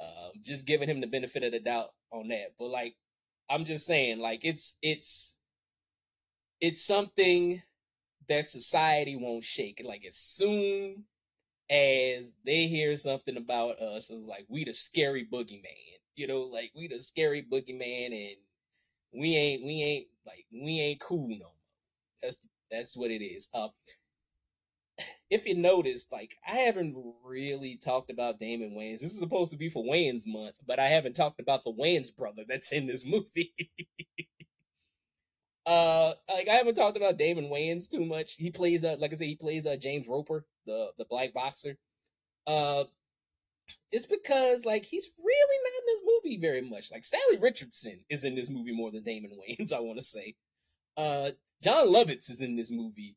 Uh, 0.00 0.28
just 0.42 0.66
giving 0.66 0.88
him 0.88 1.00
the 1.00 1.06
benefit 1.06 1.42
of 1.42 1.52
the 1.52 1.60
doubt 1.60 1.88
on 2.12 2.28
that. 2.28 2.54
But 2.58 2.68
like, 2.68 2.94
I'm 3.48 3.64
just 3.64 3.86
saying, 3.86 4.20
like, 4.20 4.44
it's 4.44 4.78
it's 4.82 5.36
it's 6.60 6.84
something 6.84 7.62
that 8.28 8.44
society 8.44 9.16
won't 9.16 9.44
shake. 9.44 9.82
Like, 9.84 10.04
as 10.06 10.16
soon 10.16 11.04
as 11.70 12.32
they 12.44 12.66
hear 12.66 12.96
something 12.96 13.36
about 13.36 13.78
us, 13.80 14.10
it's 14.10 14.28
like 14.28 14.46
we 14.48 14.64
the 14.64 14.74
scary 14.74 15.24
boogeyman. 15.24 15.64
You 16.16 16.26
know, 16.26 16.42
like 16.42 16.70
we 16.76 16.88
the 16.88 17.00
scary 17.00 17.42
boogeyman, 17.42 18.06
and 18.06 18.36
we 19.12 19.36
ain't 19.36 19.64
we 19.64 19.82
ain't 19.82 20.06
like 20.26 20.46
we 20.52 20.80
ain't 20.80 21.00
cool 21.00 21.28
no 21.28 21.36
more. 21.38 21.50
That's 22.22 22.46
that's 22.70 22.96
what 22.96 23.10
it 23.10 23.24
is. 23.24 23.48
Uh, 23.54 23.68
if 25.30 25.46
you 25.46 25.56
noticed, 25.56 26.12
like 26.12 26.36
I 26.46 26.56
haven't 26.56 26.96
really 27.24 27.76
talked 27.76 28.10
about 28.10 28.38
Damon 28.38 28.76
Wayans. 28.76 29.00
This 29.00 29.12
is 29.12 29.18
supposed 29.18 29.52
to 29.52 29.58
be 29.58 29.68
for 29.68 29.84
Wayans 29.84 30.26
month, 30.26 30.60
but 30.66 30.78
I 30.78 30.86
haven't 30.86 31.16
talked 31.16 31.40
about 31.40 31.64
the 31.64 31.72
Wayans 31.72 32.14
brother 32.14 32.44
that's 32.46 32.72
in 32.72 32.86
this 32.86 33.06
movie. 33.06 33.54
uh, 35.66 36.12
like 36.32 36.48
I 36.48 36.54
haven't 36.54 36.74
talked 36.74 36.96
about 36.96 37.18
Damon 37.18 37.46
Wayans 37.46 37.90
too 37.90 38.04
much. 38.04 38.34
He 38.36 38.50
plays, 38.50 38.84
uh, 38.84 38.96
like 39.00 39.12
I 39.12 39.16
said, 39.16 39.26
he 39.26 39.36
plays 39.36 39.66
uh 39.66 39.76
James 39.76 40.06
Roper, 40.06 40.44
the 40.66 40.92
the 40.98 41.04
black 41.04 41.32
boxer. 41.32 41.76
Uh, 42.46 42.84
it's 43.92 44.06
because 44.06 44.64
like 44.64 44.84
he's 44.84 45.10
really 45.18 45.58
not 45.64 45.78
in 45.78 45.86
this 45.86 46.02
movie 46.04 46.40
very 46.40 46.62
much. 46.62 46.90
Like 46.90 47.02
Salli 47.02 47.40
Richardson 47.40 48.04
is 48.10 48.24
in 48.24 48.34
this 48.34 48.50
movie 48.50 48.74
more 48.74 48.90
than 48.90 49.04
Damon 49.04 49.30
Wayans. 49.32 49.72
I 49.76 49.80
want 49.80 49.98
to 49.98 50.04
say. 50.04 50.34
Uh, 50.96 51.30
Jon 51.62 51.88
Lovitz 51.88 52.30
is 52.30 52.40
in 52.40 52.56
this 52.56 52.70
movie 52.70 53.16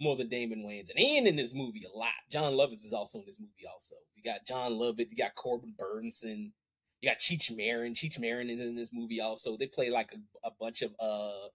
more 0.00 0.16
than 0.16 0.28
Damon 0.28 0.64
Wayans, 0.66 0.90
and 0.90 0.98
and 0.98 1.26
in 1.26 1.36
this 1.36 1.54
movie 1.54 1.84
a 1.84 1.96
lot. 1.96 2.08
Jon 2.30 2.52
Lovitz 2.52 2.84
is 2.84 2.92
also 2.92 3.18
in 3.18 3.26
this 3.26 3.40
movie. 3.40 3.66
Also, 3.70 3.96
you 4.14 4.22
got 4.22 4.46
Jon 4.46 4.72
Lovitz, 4.72 5.10
you 5.10 5.16
got 5.16 5.34
Corbin 5.34 5.74
Bernsen, 5.78 6.52
you 7.00 7.08
got 7.10 7.18
Cheech 7.18 7.54
Marin. 7.54 7.94
Cheech 7.94 8.18
Marin 8.20 8.50
is 8.50 8.60
in 8.60 8.76
this 8.76 8.90
movie 8.92 9.20
also. 9.20 9.56
They 9.56 9.66
play 9.66 9.90
like 9.90 10.12
a, 10.12 10.48
a 10.48 10.50
bunch 10.60 10.82
of 10.82 10.94
uh 11.00 11.48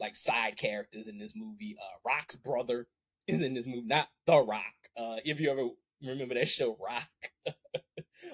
like 0.00 0.16
side 0.16 0.56
characters 0.56 1.08
in 1.08 1.18
this 1.18 1.34
movie. 1.36 1.76
Uh, 1.80 1.98
Roc's 2.04 2.36
brother 2.36 2.86
is 3.26 3.42
in 3.42 3.54
this 3.54 3.66
movie, 3.66 3.86
not 3.86 4.08
The 4.26 4.42
Roc. 4.42 4.62
Uh, 4.96 5.16
if 5.24 5.40
you 5.40 5.50
ever 5.50 5.68
remember 6.02 6.34
that 6.34 6.48
show 6.48 6.76
Rock 6.80 7.08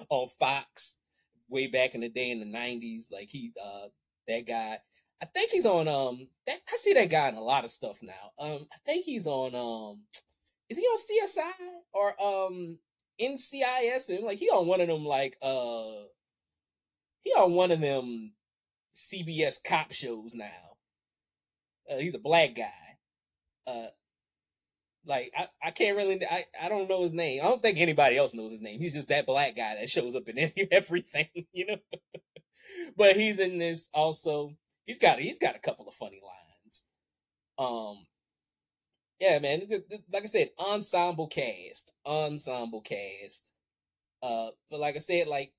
on 0.09 0.27
Fox 0.39 0.97
way 1.49 1.67
back 1.67 1.95
in 1.95 2.01
the 2.01 2.09
day 2.09 2.31
in 2.31 2.39
the 2.39 2.45
'90s, 2.45 3.11
like 3.11 3.29
he 3.29 3.51
uh 3.63 3.87
that 4.27 4.47
guy 4.47 4.77
I 5.21 5.25
think 5.25 5.51
he's 5.51 5.65
on 5.65 5.87
um 5.87 6.27
that, 6.47 6.59
I 6.71 6.75
see 6.75 6.93
that 6.93 7.09
guy 7.09 7.29
in 7.29 7.35
a 7.35 7.41
lot 7.41 7.63
of 7.63 7.71
stuff 7.71 7.99
now. 8.01 8.31
Um 8.39 8.67
I 8.71 8.77
think 8.85 9.05
he's 9.05 9.27
on 9.27 9.55
um 9.55 10.01
is 10.69 10.77
he 10.77 10.83
on 10.83 10.97
CSI 10.97 11.51
or 11.93 12.21
um 12.21 12.77
NCIS 13.21 14.15
and 14.15 14.23
like 14.25 14.39
he 14.39 14.49
on 14.49 14.67
one 14.67 14.81
of 14.81 14.87
them 14.87 15.05
like 15.05 15.37
uh 15.41 16.05
he 17.21 17.31
on 17.31 17.53
one 17.53 17.71
of 17.71 17.79
them 17.79 18.33
CBS 18.93 19.63
cop 19.63 19.91
shows 19.91 20.35
now. 20.35 20.45
Uh, 21.89 21.97
he's 21.97 22.15
a 22.15 22.19
black 22.19 22.55
guy. 22.55 22.97
Uh 23.67 23.87
like 25.05 25.31
I, 25.37 25.47
I 25.63 25.71
can't 25.71 25.97
really 25.97 26.23
I, 26.25 26.45
I 26.61 26.69
don't 26.69 26.89
know 26.89 27.03
his 27.03 27.13
name. 27.13 27.41
I 27.41 27.45
don't 27.45 27.61
think 27.61 27.77
anybody 27.77 28.17
else 28.17 28.33
knows 28.33 28.51
his 28.51 28.61
name. 28.61 28.79
He's 28.79 28.93
just 28.93 29.09
that 29.09 29.25
black 29.25 29.55
guy 29.55 29.75
that 29.75 29.89
shows 29.89 30.15
up 30.15 30.29
in 30.29 30.51
everything, 30.71 31.27
you 31.53 31.67
know. 31.67 31.77
but 32.97 33.15
he's 33.15 33.39
in 33.39 33.57
this 33.57 33.89
also 33.93 34.55
he's 34.85 34.99
got 34.99 35.19
he's 35.19 35.39
got 35.39 35.55
a 35.55 35.59
couple 35.59 35.87
of 35.87 35.93
funny 35.93 36.21
lines. 36.23 36.85
Um, 37.57 38.05
yeah, 39.19 39.39
man. 39.39 39.61
Like 40.11 40.23
I 40.23 40.27
said, 40.27 40.49
ensemble 40.59 41.27
cast, 41.27 41.91
ensemble 42.05 42.81
cast. 42.81 43.53
Uh, 44.23 44.49
but 44.69 44.79
like 44.79 44.95
I 44.95 44.99
said, 44.99 45.27
like 45.27 45.53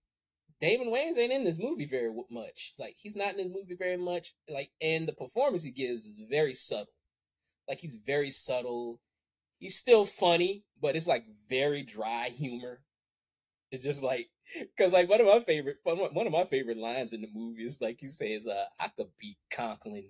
Damon 0.61 0.93
Wayans 0.93 1.19
ain't 1.19 1.33
in 1.33 1.45
this 1.45 1.59
movie 1.59 1.87
very 1.87 2.13
much. 2.31 2.75
Like 2.79 2.95
he's 2.97 3.17
not 3.17 3.33
in 3.33 3.37
this 3.37 3.49
movie 3.49 3.77
very 3.77 3.97
much. 3.97 4.35
Like, 4.49 4.71
and 4.81 5.09
the 5.09 5.13
performance 5.13 5.63
he 5.63 5.73
gives 5.73 6.07
is 6.07 6.19
very 6.31 6.55
subtle. 6.55 6.93
Like 7.69 7.81
he's 7.81 7.97
very 7.97 8.31
subtle. 8.31 9.01
He's 9.63 9.77
still 9.77 10.05
funny, 10.05 10.65
but 10.81 10.97
it's 10.97 11.07
like 11.07 11.25
very 11.49 11.85
dry 11.85 12.31
humor. 12.37 12.83
It's 13.71 13.85
just 13.85 14.03
like 14.03 14.27
because 14.59 14.93
like 14.93 15.09
one 15.09 15.21
of 15.21 15.29
my 15.29 15.39
favorite 15.39 15.77
one 15.85 16.27
of 16.27 16.33
my 16.33 16.43
favorite 16.43 16.79
lines 16.79 17.13
in 17.13 17.21
the 17.21 17.29
movie 17.33 17.63
is 17.63 17.81
like 17.81 18.01
he 18.01 18.09
says, 18.09 18.49
uh, 18.49 18.65
"I 18.81 18.89
could 18.89 19.07
beat 19.21 19.37
Conklin 19.53 20.09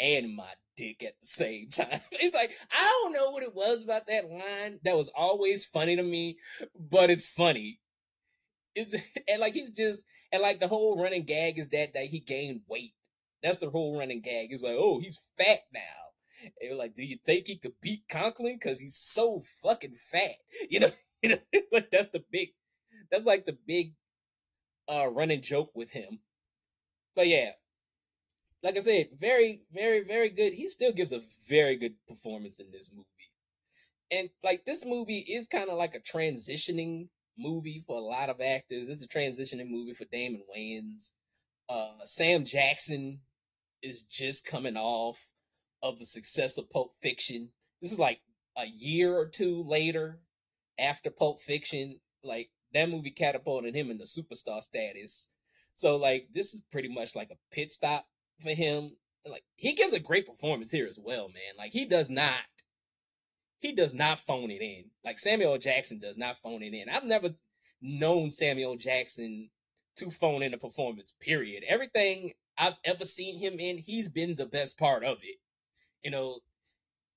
and 0.00 0.34
my 0.34 0.52
dick 0.76 1.04
at 1.04 1.14
the 1.20 1.26
same 1.26 1.68
time." 1.72 2.00
It's 2.10 2.34
like 2.34 2.50
I 2.72 3.00
don't 3.04 3.12
know 3.12 3.30
what 3.30 3.44
it 3.44 3.54
was 3.54 3.84
about 3.84 4.08
that 4.08 4.28
line 4.28 4.80
that 4.82 4.96
was 4.96 5.12
always 5.16 5.64
funny 5.64 5.94
to 5.94 6.02
me, 6.02 6.36
but 6.74 7.08
it's 7.08 7.28
funny. 7.28 7.78
It's 8.74 8.96
and 9.28 9.40
like 9.40 9.54
he's 9.54 9.70
just 9.70 10.06
and 10.32 10.42
like 10.42 10.58
the 10.58 10.66
whole 10.66 11.00
running 11.00 11.22
gag 11.22 11.60
is 11.60 11.68
that 11.68 11.94
that 11.94 12.06
he 12.06 12.18
gained 12.18 12.62
weight. 12.68 12.94
That's 13.44 13.58
the 13.58 13.70
whole 13.70 13.96
running 13.96 14.22
gag. 14.22 14.48
It's 14.50 14.64
like, 14.64 14.76
oh, 14.76 14.98
he's 14.98 15.22
fat 15.38 15.60
now. 15.72 16.07
And 16.60 16.78
like, 16.78 16.94
do 16.94 17.04
you 17.04 17.16
think 17.24 17.48
he 17.48 17.56
could 17.56 17.80
beat 17.80 18.02
Conklin? 18.08 18.54
Because 18.54 18.80
he's 18.80 18.96
so 18.96 19.40
fucking 19.62 19.94
fat. 19.94 20.36
You 20.70 20.80
know, 20.80 20.88
you 21.22 21.30
know, 21.30 21.38
like 21.72 21.90
that's 21.90 22.08
the 22.08 22.24
big 22.30 22.50
that's 23.10 23.24
like 23.24 23.46
the 23.46 23.56
big 23.66 23.94
uh 24.88 25.08
running 25.10 25.42
joke 25.42 25.70
with 25.74 25.92
him. 25.92 26.20
But 27.16 27.28
yeah, 27.28 27.52
like 28.62 28.76
I 28.76 28.80
said, 28.80 29.08
very, 29.18 29.62
very, 29.72 30.04
very 30.04 30.30
good. 30.30 30.52
He 30.52 30.68
still 30.68 30.92
gives 30.92 31.12
a 31.12 31.22
very 31.48 31.76
good 31.76 31.94
performance 32.06 32.60
in 32.60 32.70
this 32.70 32.92
movie. 32.92 33.06
And 34.10 34.30
like 34.42 34.64
this 34.64 34.86
movie 34.86 35.24
is 35.28 35.46
kind 35.46 35.68
of 35.68 35.76
like 35.76 35.94
a 35.94 36.00
transitioning 36.00 37.08
movie 37.38 37.82
for 37.86 37.96
a 37.96 38.00
lot 38.02 38.30
of 38.30 38.40
actors. 38.40 38.88
It's 38.88 39.04
a 39.04 39.08
transitioning 39.08 39.68
movie 39.70 39.92
for 39.92 40.06
Damon 40.06 40.42
Wayans. 40.54 41.12
Uh, 41.68 42.04
Sam 42.04 42.44
Jackson 42.44 43.20
is 43.82 44.02
just 44.02 44.46
coming 44.46 44.76
off 44.76 45.32
of 45.82 45.98
the 45.98 46.04
success 46.04 46.58
of 46.58 46.70
Pulp 46.70 46.92
Fiction. 47.02 47.50
This 47.80 47.92
is 47.92 47.98
like 47.98 48.20
a 48.56 48.66
year 48.66 49.14
or 49.14 49.26
two 49.26 49.62
later 49.62 50.20
after 50.78 51.10
Pulp 51.10 51.40
Fiction. 51.40 52.00
Like 52.22 52.50
that 52.74 52.90
movie 52.90 53.10
catapulted 53.10 53.74
him 53.74 53.90
into 53.90 54.04
superstar 54.04 54.62
status. 54.62 55.30
So 55.74 55.96
like 55.96 56.28
this 56.34 56.54
is 56.54 56.62
pretty 56.70 56.88
much 56.88 57.14
like 57.14 57.30
a 57.30 57.54
pit 57.54 57.72
stop 57.72 58.06
for 58.40 58.50
him. 58.50 58.96
Like 59.26 59.44
he 59.56 59.74
gives 59.74 59.92
a 59.92 60.00
great 60.00 60.26
performance 60.26 60.70
here 60.72 60.86
as 60.88 60.98
well, 61.02 61.28
man. 61.28 61.54
Like 61.56 61.72
he 61.72 61.86
does 61.86 62.10
not 62.10 62.42
he 63.60 63.74
does 63.74 63.94
not 63.94 64.20
phone 64.20 64.50
it 64.50 64.62
in. 64.62 64.84
Like 65.04 65.18
Samuel 65.18 65.58
Jackson 65.58 65.98
does 65.98 66.16
not 66.16 66.38
phone 66.38 66.62
it 66.62 66.74
in. 66.74 66.88
I've 66.88 67.04
never 67.04 67.30
known 67.80 68.30
Samuel 68.30 68.76
Jackson 68.76 69.50
to 69.96 70.10
phone 70.10 70.42
in 70.42 70.54
a 70.54 70.58
performance, 70.58 71.12
period. 71.20 71.64
Everything 71.66 72.32
I've 72.56 72.76
ever 72.84 73.04
seen 73.04 73.38
him 73.38 73.58
in, 73.58 73.78
he's 73.78 74.08
been 74.08 74.36
the 74.36 74.46
best 74.46 74.78
part 74.78 75.04
of 75.04 75.18
it. 75.22 75.36
You 76.02 76.10
know, 76.10 76.38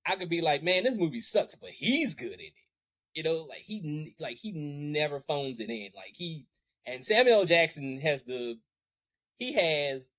I 0.06 0.16
could 0.16 0.30
be 0.30 0.42
like, 0.42 0.64
man, 0.64 0.84
this 0.84 0.98
movie 0.98 1.22
sucks, 1.22 1.56
but 1.56 1.70
he's 1.70 2.14
good 2.14 2.34
in 2.34 2.40
it. 2.40 2.54
You 3.14 3.24
know, 3.24 3.46
like 3.50 3.60
he 3.60 4.16
like 4.20 4.38
he 4.38 4.52
never 4.54 5.20
phones 5.20 5.60
it 5.60 5.70
in. 5.70 5.90
Like 5.96 6.14
he 6.16 6.46
and 6.86 7.06
Samuel 7.06 7.46
Jackson 7.46 8.00
has 8.00 8.24
the 8.24 8.58
he 9.38 9.54
has 9.54 10.10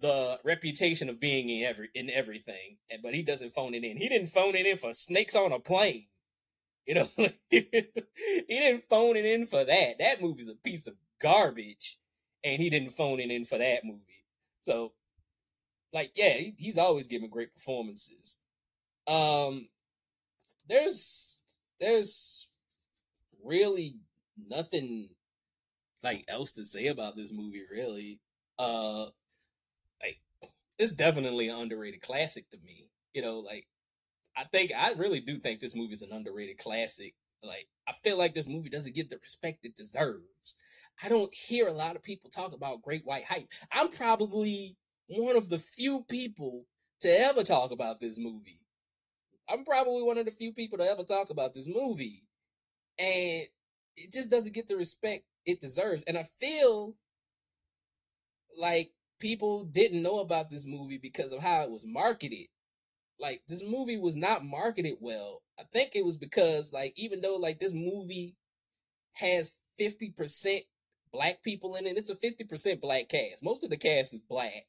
the 0.00 0.38
reputation 0.44 1.08
of 1.08 1.20
being 1.20 1.48
in 1.48 1.66
every 1.66 1.90
in 1.94 2.10
everything, 2.10 2.78
but 3.02 3.14
he 3.14 3.22
doesn't 3.22 3.50
phone 3.50 3.74
it 3.74 3.84
in. 3.84 3.96
He 3.96 4.08
didn't 4.08 4.28
phone 4.28 4.54
it 4.54 4.66
in 4.66 4.76
for 4.76 4.92
Snakes 4.92 5.36
on 5.36 5.52
a 5.52 5.60
Plane. 5.60 6.06
You 6.86 6.94
know, 6.94 7.06
he 7.50 7.68
didn't 8.48 8.84
phone 8.84 9.16
it 9.16 9.24
in 9.24 9.46
for 9.46 9.62
that. 9.62 9.98
That 9.98 10.22
movie's 10.22 10.48
a 10.48 10.54
piece 10.54 10.86
of 10.86 10.94
garbage, 11.20 11.98
and 12.42 12.60
he 12.60 12.70
didn't 12.70 12.90
phone 12.90 13.20
it 13.20 13.30
in 13.30 13.44
for 13.44 13.58
that 13.58 13.84
movie. 13.84 14.24
So, 14.60 14.92
like, 15.92 16.12
yeah, 16.14 16.34
he's 16.58 16.78
always 16.78 17.08
giving 17.08 17.30
great 17.30 17.52
performances. 17.52 18.40
Um, 19.08 19.68
there's 20.68 21.42
there's 21.80 22.48
really 23.44 23.96
nothing 24.48 25.08
like 26.02 26.24
else 26.28 26.52
to 26.52 26.64
say 26.64 26.86
about 26.88 27.16
this 27.16 27.32
movie 27.32 27.62
really. 27.70 28.20
Uh 28.58 29.06
like 30.02 30.18
it's 30.78 30.92
definitely 30.92 31.48
an 31.48 31.56
underrated 31.58 32.02
classic 32.02 32.48
to 32.50 32.58
me 32.64 32.88
you 33.14 33.22
know 33.22 33.38
like 33.40 33.66
i 34.36 34.44
think 34.44 34.72
i 34.76 34.92
really 34.94 35.20
do 35.20 35.38
think 35.38 35.60
this 35.60 35.76
movie 35.76 35.94
is 35.94 36.02
an 36.02 36.12
underrated 36.12 36.58
classic. 36.58 37.14
Like 37.42 37.68
i 37.88 37.92
feel 37.92 38.18
like 38.18 38.34
this 38.34 38.48
movie 38.48 38.68
doesn't 38.70 38.94
get 38.94 39.08
the 39.10 39.18
respect 39.22 39.64
it 39.64 39.76
deserves. 39.76 40.56
I 41.02 41.08
don't 41.08 41.34
hear 41.34 41.68
a 41.68 41.72
lot 41.72 41.96
of 41.96 42.02
people 42.02 42.30
talk 42.30 42.52
about 42.52 42.82
great 42.82 43.04
white 43.06 43.24
hype 43.24 43.48
i'm 43.72 43.88
probably 43.88 44.76
one 45.10 45.36
of 45.36 45.50
the 45.50 45.58
few 45.58 46.04
people 46.08 46.66
to 47.00 47.08
ever 47.08 47.42
talk 47.42 47.72
about 47.72 48.00
this 48.00 48.18
movie 48.18 48.60
I'm 49.50 49.64
probably 49.64 50.02
one 50.02 50.18
of 50.18 50.26
the 50.26 50.30
few 50.30 50.52
people 50.52 50.78
to 50.78 50.84
ever 50.84 51.02
talk 51.02 51.30
about 51.30 51.54
this 51.54 51.68
movie. 51.68 52.22
and 52.98 53.46
it 53.96 54.12
just 54.12 54.30
doesn't 54.30 54.54
get 54.54 54.68
the 54.68 54.76
respect 54.76 55.24
it 55.44 55.60
deserves. 55.60 56.04
And 56.04 56.16
I 56.16 56.22
feel 56.22 56.94
like 58.58 58.92
people 59.18 59.64
didn't 59.64 60.02
know 60.02 60.20
about 60.20 60.48
this 60.48 60.66
movie 60.66 60.98
because 61.02 61.32
of 61.32 61.42
how 61.42 61.62
it 61.64 61.70
was 61.70 61.84
marketed. 61.86 62.46
Like 63.18 63.42
this 63.48 63.62
movie 63.62 63.98
was 63.98 64.16
not 64.16 64.44
marketed 64.44 64.94
well. 65.00 65.42
I 65.58 65.64
think 65.72 65.92
it 65.94 66.04
was 66.04 66.16
because 66.16 66.72
like 66.72 66.94
even 66.96 67.20
though 67.20 67.36
like 67.36 67.58
this 67.58 67.74
movie 67.74 68.36
has 69.14 69.56
50% 69.78 70.60
black 71.12 71.42
people 71.42 71.74
in 71.74 71.86
it, 71.86 71.98
it's 71.98 72.10
a 72.10 72.16
50% 72.16 72.80
black 72.80 73.08
cast. 73.08 73.44
Most 73.44 73.64
of 73.64 73.70
the 73.70 73.76
cast 73.76 74.14
is 74.14 74.20
black. 74.20 74.66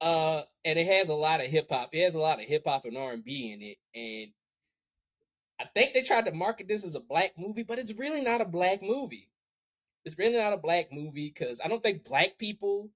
Uh 0.00 0.42
and 0.64 0.78
it 0.78 0.86
has 0.86 1.08
a 1.08 1.14
lot 1.14 1.40
of 1.40 1.46
hip 1.46 1.66
hop. 1.70 1.90
It 1.92 2.04
has 2.04 2.14
a 2.14 2.20
lot 2.20 2.38
of 2.38 2.44
hip 2.44 2.62
hop 2.66 2.84
and 2.84 2.96
R&B 2.96 3.52
in 3.52 3.62
it 3.62 3.78
and 3.94 4.32
I 5.60 5.64
think 5.74 5.92
they 5.92 6.02
tried 6.02 6.24
to 6.24 6.32
market 6.32 6.68
this 6.68 6.86
as 6.86 6.94
a 6.94 7.00
black 7.00 7.32
movie, 7.36 7.64
but 7.64 7.78
it's 7.78 7.94
really 7.98 8.22
not 8.22 8.40
a 8.40 8.46
black 8.46 8.80
movie. 8.80 9.28
It's 10.06 10.18
really 10.18 10.38
not 10.38 10.54
a 10.54 10.56
black 10.56 10.90
movie 10.90 11.30
because 11.34 11.60
I 11.62 11.68
don't 11.68 11.82
think 11.82 12.04
black 12.04 12.38
people 12.38 12.90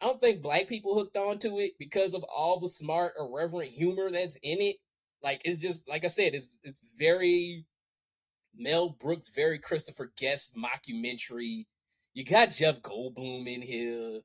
I 0.00 0.06
don't 0.06 0.20
think 0.20 0.42
black 0.42 0.68
people 0.68 0.94
hooked 0.94 1.16
onto 1.16 1.58
it 1.58 1.72
because 1.78 2.14
of 2.14 2.24
all 2.24 2.58
the 2.58 2.68
smart, 2.68 3.14
irreverent 3.18 3.70
humor 3.70 4.10
that's 4.10 4.36
in 4.42 4.60
it. 4.60 4.76
Like 5.22 5.42
it's 5.44 5.60
just 5.60 5.88
like 5.88 6.04
I 6.04 6.08
said, 6.08 6.34
it's 6.34 6.58
it's 6.62 6.82
very 6.98 7.64
Mel 8.56 8.90
Brooks, 8.90 9.28
very 9.28 9.58
Christopher 9.58 10.12
Guest 10.18 10.56
mockumentary. 10.56 11.64
You 12.12 12.24
got 12.24 12.50
Jeff 12.50 12.82
Goldblum 12.82 13.46
in 13.46 13.62
here. 13.62 14.20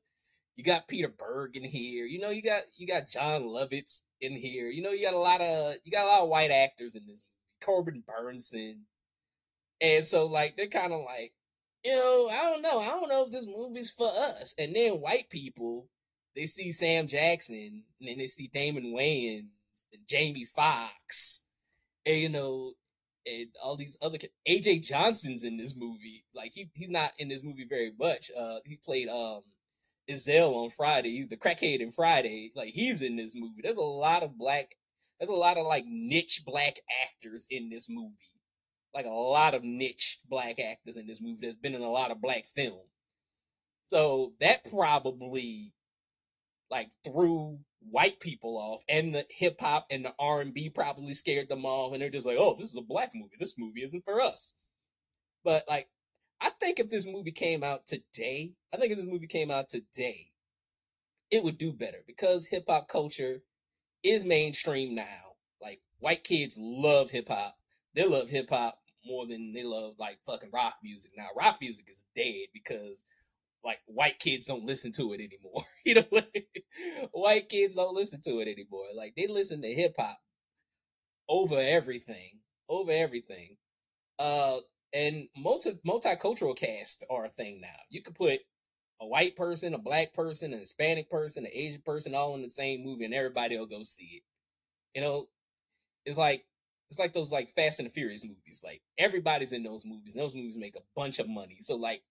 You 0.60 0.64
got 0.64 0.88
Peter 0.88 1.08
Berg 1.08 1.56
in 1.56 1.64
here. 1.64 2.04
You 2.04 2.18
know, 2.18 2.28
you 2.28 2.42
got 2.42 2.60
you 2.76 2.86
got 2.86 3.08
Jon 3.08 3.44
Lovitz 3.44 4.02
in 4.20 4.34
here. 4.34 4.68
You 4.68 4.82
know, 4.82 4.90
you 4.90 5.06
got 5.06 5.14
a 5.14 5.18
lot 5.18 5.40
of 5.40 5.76
you 5.84 5.90
got 5.90 6.04
a 6.04 6.08
lot 6.08 6.20
of 6.20 6.28
white 6.28 6.50
actors 6.50 6.96
in 6.96 7.06
this 7.06 7.24
movie. 7.24 7.64
Corbin 7.64 8.04
Bernsen. 8.06 8.80
And 9.80 10.04
so 10.04 10.26
like 10.26 10.58
they're 10.58 10.66
kind 10.66 10.92
of 10.92 11.00
like, 11.06 11.32
you 11.82 11.92
know, 11.92 12.28
I 12.30 12.42
don't 12.42 12.60
know. 12.60 12.78
I 12.78 12.88
don't 12.88 13.08
know 13.08 13.24
if 13.24 13.30
this 13.30 13.46
movie's 13.46 13.90
for 13.90 14.06
us. 14.06 14.54
And 14.58 14.76
then 14.76 15.00
white 15.00 15.30
people, 15.30 15.88
they 16.36 16.44
see 16.44 16.72
Sam 16.72 17.06
Jackson 17.06 17.84
and 17.98 18.08
then 18.10 18.18
they 18.18 18.26
see 18.26 18.50
Damon 18.52 18.94
Wayans 18.94 19.46
and 19.94 20.06
Jamie 20.06 20.44
Foxx, 20.44 21.42
and 22.04 22.18
you 22.18 22.28
know, 22.28 22.72
and 23.24 23.46
all 23.64 23.78
these 23.78 23.96
other 24.02 24.18
AJ 24.46 24.82
Johnson's 24.82 25.42
in 25.42 25.56
this 25.56 25.74
movie. 25.74 26.22
Like 26.34 26.52
he 26.52 26.68
he's 26.74 26.90
not 26.90 27.12
in 27.16 27.30
this 27.30 27.42
movie 27.42 27.66
very 27.66 27.92
much. 27.98 28.30
Uh, 28.38 28.56
he 28.66 28.78
played 28.84 29.08
um 29.08 29.40
Ezal 30.08 30.54
on 30.54 30.70
Friday. 30.70 31.10
He's 31.10 31.28
the 31.28 31.36
crackhead 31.36 31.80
in 31.80 31.90
Friday. 31.90 32.52
Like 32.54 32.70
he's 32.70 33.02
in 33.02 33.16
this 33.16 33.34
movie. 33.36 33.60
There's 33.62 33.76
a 33.76 33.82
lot 33.82 34.22
of 34.22 34.38
black. 34.38 34.76
There's 35.18 35.30
a 35.30 35.34
lot 35.34 35.58
of 35.58 35.66
like 35.66 35.84
niche 35.86 36.42
black 36.46 36.76
actors 37.04 37.46
in 37.50 37.68
this 37.68 37.88
movie 37.90 38.16
like 38.94 39.06
a 39.06 39.10
lot 39.10 39.54
of 39.54 39.64
niche 39.64 40.18
black 40.28 40.58
actors 40.58 40.96
in 40.96 41.06
this 41.06 41.20
movie 41.20 41.46
that's 41.46 41.56
been 41.56 41.74
in 41.74 41.82
a 41.82 41.90
lot 41.90 42.10
of 42.10 42.20
black 42.20 42.46
film. 42.46 42.82
So 43.86 44.32
that 44.40 44.68
probably 44.70 45.72
like 46.70 46.90
threw 47.04 47.58
white 47.80 48.20
people 48.20 48.56
off 48.56 48.82
and 48.88 49.14
the 49.14 49.24
hip 49.30 49.60
hop 49.60 49.86
and 49.90 50.04
the 50.04 50.14
R&B 50.18 50.70
probably 50.70 51.14
scared 51.14 51.48
them 51.48 51.64
off 51.64 51.92
and 51.92 52.02
they're 52.02 52.10
just 52.10 52.26
like, 52.26 52.36
"Oh, 52.38 52.54
this 52.58 52.70
is 52.70 52.76
a 52.76 52.82
black 52.82 53.12
movie. 53.14 53.36
This 53.38 53.58
movie 53.58 53.82
isn't 53.82 54.04
for 54.04 54.20
us." 54.20 54.54
But 55.44 55.64
like 55.68 55.88
I 56.40 56.50
think 56.50 56.78
if 56.78 56.88
this 56.88 57.06
movie 57.06 57.32
came 57.32 57.62
out 57.62 57.86
today, 57.86 58.52
I 58.72 58.76
think 58.76 58.92
if 58.92 58.98
this 58.98 59.06
movie 59.06 59.26
came 59.26 59.50
out 59.50 59.68
today, 59.68 60.30
it 61.30 61.44
would 61.44 61.58
do 61.58 61.72
better 61.72 61.98
because 62.06 62.46
hip 62.46 62.64
hop 62.68 62.88
culture 62.88 63.42
is 64.02 64.24
mainstream 64.24 64.94
now. 64.94 65.34
Like 65.60 65.80
white 65.98 66.24
kids 66.24 66.58
love 66.60 67.10
hip 67.10 67.28
hop. 67.28 67.56
They 67.94 68.06
love 68.06 68.28
hip 68.28 68.50
hop 68.50 68.78
more 69.04 69.26
than 69.26 69.52
they 69.52 69.64
love 69.64 69.94
like 69.98 70.18
fucking 70.26 70.50
rock 70.52 70.76
music. 70.82 71.12
Now 71.16 71.28
rock 71.36 71.58
music 71.60 71.86
is 71.90 72.04
dead 72.16 72.48
because 72.52 73.04
like 73.64 73.78
white 73.86 74.18
kids 74.18 74.46
don't 74.46 74.64
listen 74.64 74.92
to 74.92 75.12
it 75.12 75.20
anymore. 75.20 75.62
you 75.84 75.94
know, 75.96 77.08
white 77.12 77.48
kids 77.48 77.76
don't 77.76 77.94
listen 77.94 78.20
to 78.22 78.40
it 78.40 78.48
anymore. 78.48 78.86
Like 78.94 79.14
they 79.16 79.26
listen 79.26 79.62
to 79.62 79.68
hip 79.68 79.94
hop 79.98 80.18
over 81.28 81.56
everything, 81.58 82.40
over 82.68 82.90
everything. 82.90 83.56
Uh, 84.18 84.56
and 84.92 85.28
multi 85.36 85.72
multicultural 85.86 86.56
casts 86.56 87.04
are 87.10 87.24
a 87.24 87.28
thing 87.28 87.60
now. 87.60 87.68
You 87.90 88.02
could 88.02 88.14
put 88.14 88.40
a 89.00 89.06
white 89.06 89.36
person, 89.36 89.74
a 89.74 89.78
black 89.78 90.12
person, 90.12 90.52
a 90.52 90.56
Hispanic 90.58 91.08
person, 91.08 91.44
an 91.44 91.52
Asian 91.54 91.82
person, 91.82 92.14
all 92.14 92.34
in 92.34 92.42
the 92.42 92.50
same 92.50 92.84
movie, 92.84 93.04
and 93.04 93.14
everybody 93.14 93.56
will 93.56 93.66
go 93.66 93.82
see 93.82 94.16
it. 94.16 94.22
You 94.94 95.02
know, 95.02 95.26
it's 96.04 96.18
like 96.18 96.44
it's 96.90 96.98
like 96.98 97.12
those 97.12 97.32
like 97.32 97.50
Fast 97.50 97.80
and 97.80 97.90
Furious 97.90 98.24
movies. 98.24 98.62
Like 98.64 98.82
everybody's 98.98 99.52
in 99.52 99.62
those 99.62 99.86
movies. 99.86 100.14
Those 100.14 100.34
movies 100.34 100.58
make 100.58 100.76
a 100.76 100.82
bunch 100.96 101.18
of 101.18 101.28
money. 101.28 101.58
So 101.60 101.76
like 101.76 102.02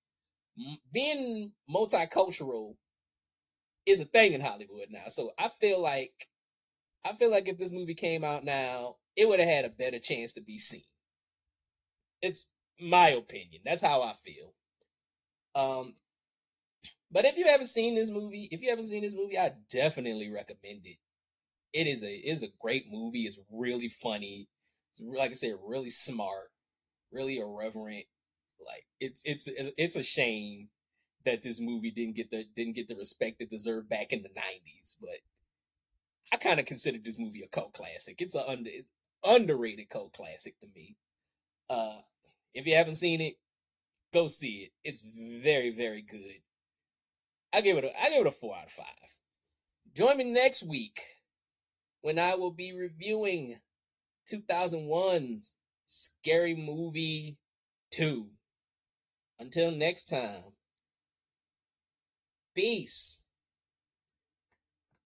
being 0.94 1.52
multicultural 1.70 2.76
is 3.86 4.00
a 4.00 4.06
thing 4.06 4.34
in 4.34 4.42
Hollywood 4.42 4.88
now. 4.89 5.08
So 5.08 5.32
I 5.38 5.50
feel 5.60 5.82
like 5.82 6.30
I 7.06 7.13
feel 7.13 7.32
like 7.32 7.48
if 7.48 7.58
this 7.58 7.72
movie 7.72 7.94
came 7.94 8.24
out 8.24 8.44
now, 8.44 8.96
it 9.15 9.28
would 9.28 9.39
have 9.39 9.50
had 9.50 9.65
a 9.65 9.70
better 9.70 10.00
chance 10.00 10.34
to 10.34 10.42
be 10.42 10.58
seen. 10.58 10.84
It's 12.22 12.48
my 12.80 13.10
opinion. 13.10 13.62
That's 13.65 13.84
how 13.84 14.02
I 14.02 14.13
feel. 14.13 14.54
Um 15.56 15.96
but 17.12 17.26
if 17.26 17.38
you 17.38 17.46
haven't 17.46 17.68
seen 17.68 17.96
this 17.96 18.12
movie, 18.12 18.48
if 18.52 18.62
you 18.62 18.70
haven't 18.70 18.88
seen 18.88 19.02
this 19.02 19.15
movie, 19.15 19.38
I 19.38 19.54
definitely 19.72 20.32
recommend 20.32 20.86
it. 20.86 20.98
It 21.74 21.88
is 21.88 22.04
a 22.04 22.13
it 22.13 22.32
is 22.32 22.44
a 22.44 22.50
great 22.60 22.86
movie. 22.92 23.22
It's 23.22 23.39
really 23.52 23.89
funny 23.89 24.48
like 25.02 25.32
I 25.32 25.34
said, 25.34 25.56
really 25.63 25.89
smart, 25.89 26.52
really 27.12 27.38
irreverent. 27.38 28.06
Like 28.65 28.86
it's 29.00 29.22
it's 29.26 29.50
it's 29.56 29.96
a 29.96 30.04
shame 30.04 30.70
that 31.26 31.44
this 31.44 31.62
movie 31.62 31.92
didn't 31.92 32.15
get 32.15 32.32
the 32.32 32.46
didn't 32.56 32.76
get 32.76 32.88
the 32.88 32.96
respect 32.96 33.42
it 33.42 33.50
deserved 33.50 33.89
back 33.89 34.12
in 34.12 34.24
the 34.24 34.30
'90s. 34.30 34.98
But 35.00 35.20
I 36.34 36.38
kind 36.38 36.60
of 36.60 36.65
consider 36.65 36.98
this 36.98 37.20
movie 37.20 37.42
a 37.42 37.48
cult 37.48 37.74
classic. 37.74 38.22
It's 38.22 38.36
a 38.36 38.48
under 38.48 38.70
underrated 39.24 39.89
cult 39.89 40.13
classic 40.13 40.60
to 40.60 40.68
me. 40.76 40.98
Uh, 41.70 42.00
if 42.53 42.65
you 42.65 42.75
haven't 42.75 42.95
seen 42.95 43.21
it, 43.21 43.35
go 44.13 44.27
see 44.27 44.63
it. 44.63 44.71
It's 44.83 45.05
very 45.43 45.71
very 45.71 46.01
good. 46.01 46.41
I 47.53 47.62
give 47.62 47.77
it 47.77 47.85
a 47.85 48.01
I 48.01 48.09
give 48.09 48.25
it 48.25 48.27
a 48.27 48.31
four 48.31 48.55
out 48.55 48.65
of 48.65 48.71
five. 48.71 48.85
Join 49.95 50.17
me 50.17 50.23
next 50.25 50.63
week 50.63 50.99
when 52.01 52.19
I 52.19 52.35
will 52.35 52.51
be 52.51 52.73
reviewing 52.73 53.59
2001's 54.31 55.55
Scary 55.85 56.55
Movie 56.55 57.38
2. 57.91 58.27
Until 59.39 59.71
next 59.71 60.05
time, 60.05 60.53
peace. 62.53 63.18